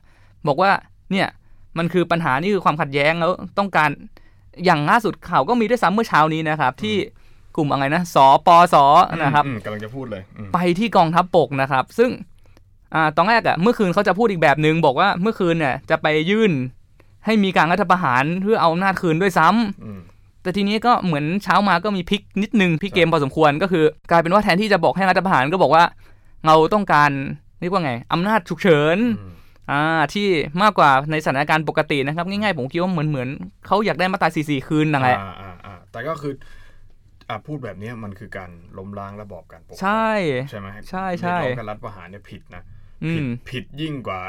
[0.46, 0.70] บอกว่า
[1.12, 1.26] เนี่ย
[1.78, 3.90] มันคือปัญหานี่คือความขัดแย้งแล้วต้องการ
[4.64, 6.96] อย่างล่าสุดข่าวก็มีด้วยซ้ำเมื่อเช้านี้นะครับที่
[7.56, 8.16] กลุ่มอะไรนะส
[8.46, 8.76] ปส
[9.22, 12.10] นะครับอืมกำลังจะพูดเลยอืมไปที่กองทัพบกนะครับ ซึ่ง
[12.94, 16.52] อ่าตอนแรกอะเมื่อคืนเขาจะพูดอีกแบบหนึ่งบอกว่าเมื่อคืนเนี่ยจะไปยื่น
[17.24, 20.00] ให้มีการรัฐประหารเพื่อเอาอำนาจคืนด้วยซ้ำอืม
[20.42, 25.84] แต่ทีนี้ก็เหมือนเช้ามาก็มีพลิกนิดนึงพลิกเกมพอสมควรก็คือกลายเป็นว่าแทนที่จะบอกให้รัฐประหารก็บอกว่า
[26.46, 27.10] เราต้องการ
[27.60, 28.96] เรียกว่าไงอำนาจฉุกเฉิน
[29.72, 30.28] อืมอ่าที่
[30.62, 33.28] มากกว่าในสถานการณ์ปกตินะครับ ง่ายๆ ผมคิดว่าเหมือนเหมือน
[33.66, 36.34] เขาอยากได้มาตรา44คืนนั่นแหละอ่าอ่าอ่าแต่ก็คือ
[37.28, 40.10] อ่าพูดแบบเนี้ยมันคือการล้มล้างระบอบการปกครองใช่
[40.50, 42.62] ใช่ไหมใช่ใช่เรียกร้องการรัฐประหารเนี่ยผิดนะ
[43.04, 44.20] อืผิดมผิดยิ่งกว่า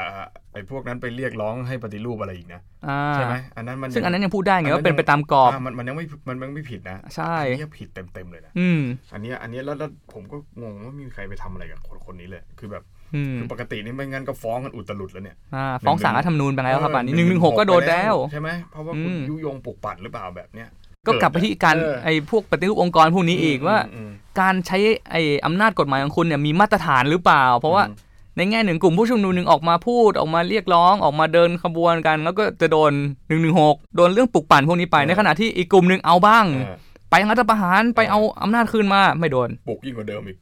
[0.52, 8.80] ไอ้พวกนั้นไปเรียกร้องให้ปฏิรูปอะไรอีกนะอ่าใช่ไหมอันนั้นมันซึ่งอันนั้นยังพูดได้ไงอันนั้นว่าเป็นไปตามกรอบอ่ามันมันยังไม่มันมันไม่ผิดนะใช่อันนี้ผิดเต็มเต็มๆเลยนะอืม
[9.12, 13.01] อันเนี้ยอันเนี้ยแล้วแล้วผมก็งงว่าไม่มีใครไปทำอะไรกับคนคนนี้เลยคือแบบอืม
[13.40, 20.68] คือปกตินี่ไม่งั้นก็ฟ้องกันอุตลุดแล้วเนี่ยอ่าฟ้องศาลรัฐธรรมนูญไปแล้วครับอันนี้หนึ่งหนึ่งหกก็โดนแล้วใช่ไหมเพราะว่าคุณอืมยุยงปลุกปั่นหรือเปล่าแบบเนี้ย
[21.06, 24.10] ก็กลับไปที่การเออไอ้พวกปฏิรูปองค์กรพวกนี้อีกว่าอืม
[24.40, 24.78] การใช้
[25.10, 27.96] ไอ้อำนาจกฎหมายของคุณเนี่ยมีมาตรฐานหรือเปล่า เพราะว่าอืม
[28.36, 32.92] ในแง่หนึ่งกลุ่มผู้ชุมนุมหนึ่งออกมาพูดออกมาเรียกร้องออกมาเดินขบวนกัน แล้วก็จะโดน
[33.28, 36.76] หนึ่งหนึ่งหกโดนเรื่องปลุกปั่นพวกนี้ไปเออในขณะที่อีกกลุ่มหนึ่งเอาบ้างเออ
[37.10, 40.41] ไปรัฐประหารไปเอาอำนาจคืนมาไม่โดนปลุกยิ่งกว่าเดิมอีกอื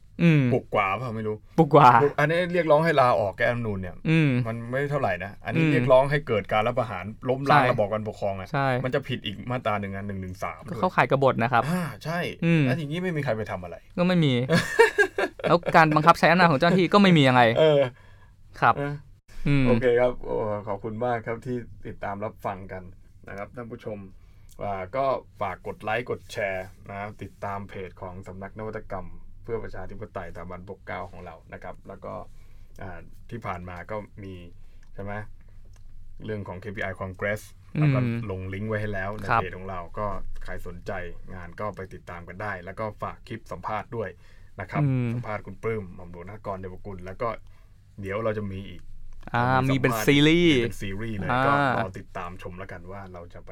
[0.53, 14.33] ปลุกกว่าเปล่าไม่รู้ปลุกกว่าปลุกอันนี้เรียกร้องให้ลาออกแก้รัฐธรรมนูญเนี่ยอืมมันไม่เท่าไหร่นะ อันนี้อืมเรียกร้องให้เกิดการรัฐประหารล้มล้างใช่ระบอบการปกครองอะใช่มันจะผิดอีกมาตราหนึ่งอันหนึ่งหนึ่งสามก็เข้าข่ายกบฏนะครับอ่าใช่อืมแล้วทีนี้ไม่มีใครไปทำอะไร ก็ไม่มี
[15.47, 17.81] แล้วการบังคับใช้อำนาจของเจ้าหน้าที่ก็ไม่มียังไงเออ
[18.61, 18.93] ครับเออ
[19.47, 20.35] อืมโอเคครับโอ้
[20.67, 21.57] ขอบคุณมากครับที่
[21.87, 22.83] ติดตามรับฟังกัน
[23.27, 23.97] นะครับท่านผู้ชม
[24.63, 25.05] อ่าก็
[25.41, 29.07] ฝากกดไลค์กดแชร์นะครับติดตามเพจของสำนักนวัตกรรม
[29.43, 32.13] เพื่อประชาธิปไตยตามบันปกเกล้าของเรานะครับ แล้วก็
[32.81, 34.33] อ่าที่ผ่านมาก็มี
[34.93, 35.13] ใช่ไหม
[36.25, 37.41] เรื่องของ KPI Congress
[37.79, 40.07] แล้วก็อืมลงลิงก์ไว้ให้แล้วในครับเพจของเราก็
[40.43, 40.91] ใครสนใจ
[41.33, 44.09] งานก็ไปติดตามกันได้ แล้วก็ฝากคลิปสัมภาษณ์ด้วย
[44.59, 47.29] นะครับอืมสัมภาษณ์คุณปลื้มหม่อมหลวงนกรเดวกุล แล้วก็
[48.01, 48.81] เดี๋ยวเราจะมีอีก
[49.33, 53.51] อ่าจะมีเป็นสัภาษณ์ซีรีส์เป็นซีรีส์เลยอ่าก็รอติดตามชมแล้วกันว่าเราจะไป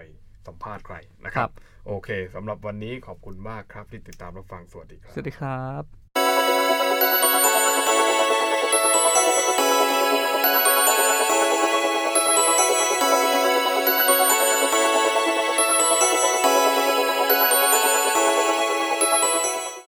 [0.49, 0.95] สัมภาษณ์ใคร
[1.25, 1.49] นะครัครับบ
[1.87, 5.98] โอเคสำหรับวันนี้ขอบคุณมากครับที่ติดตามรับฟังสวัสดีครับ สวัสดีครับ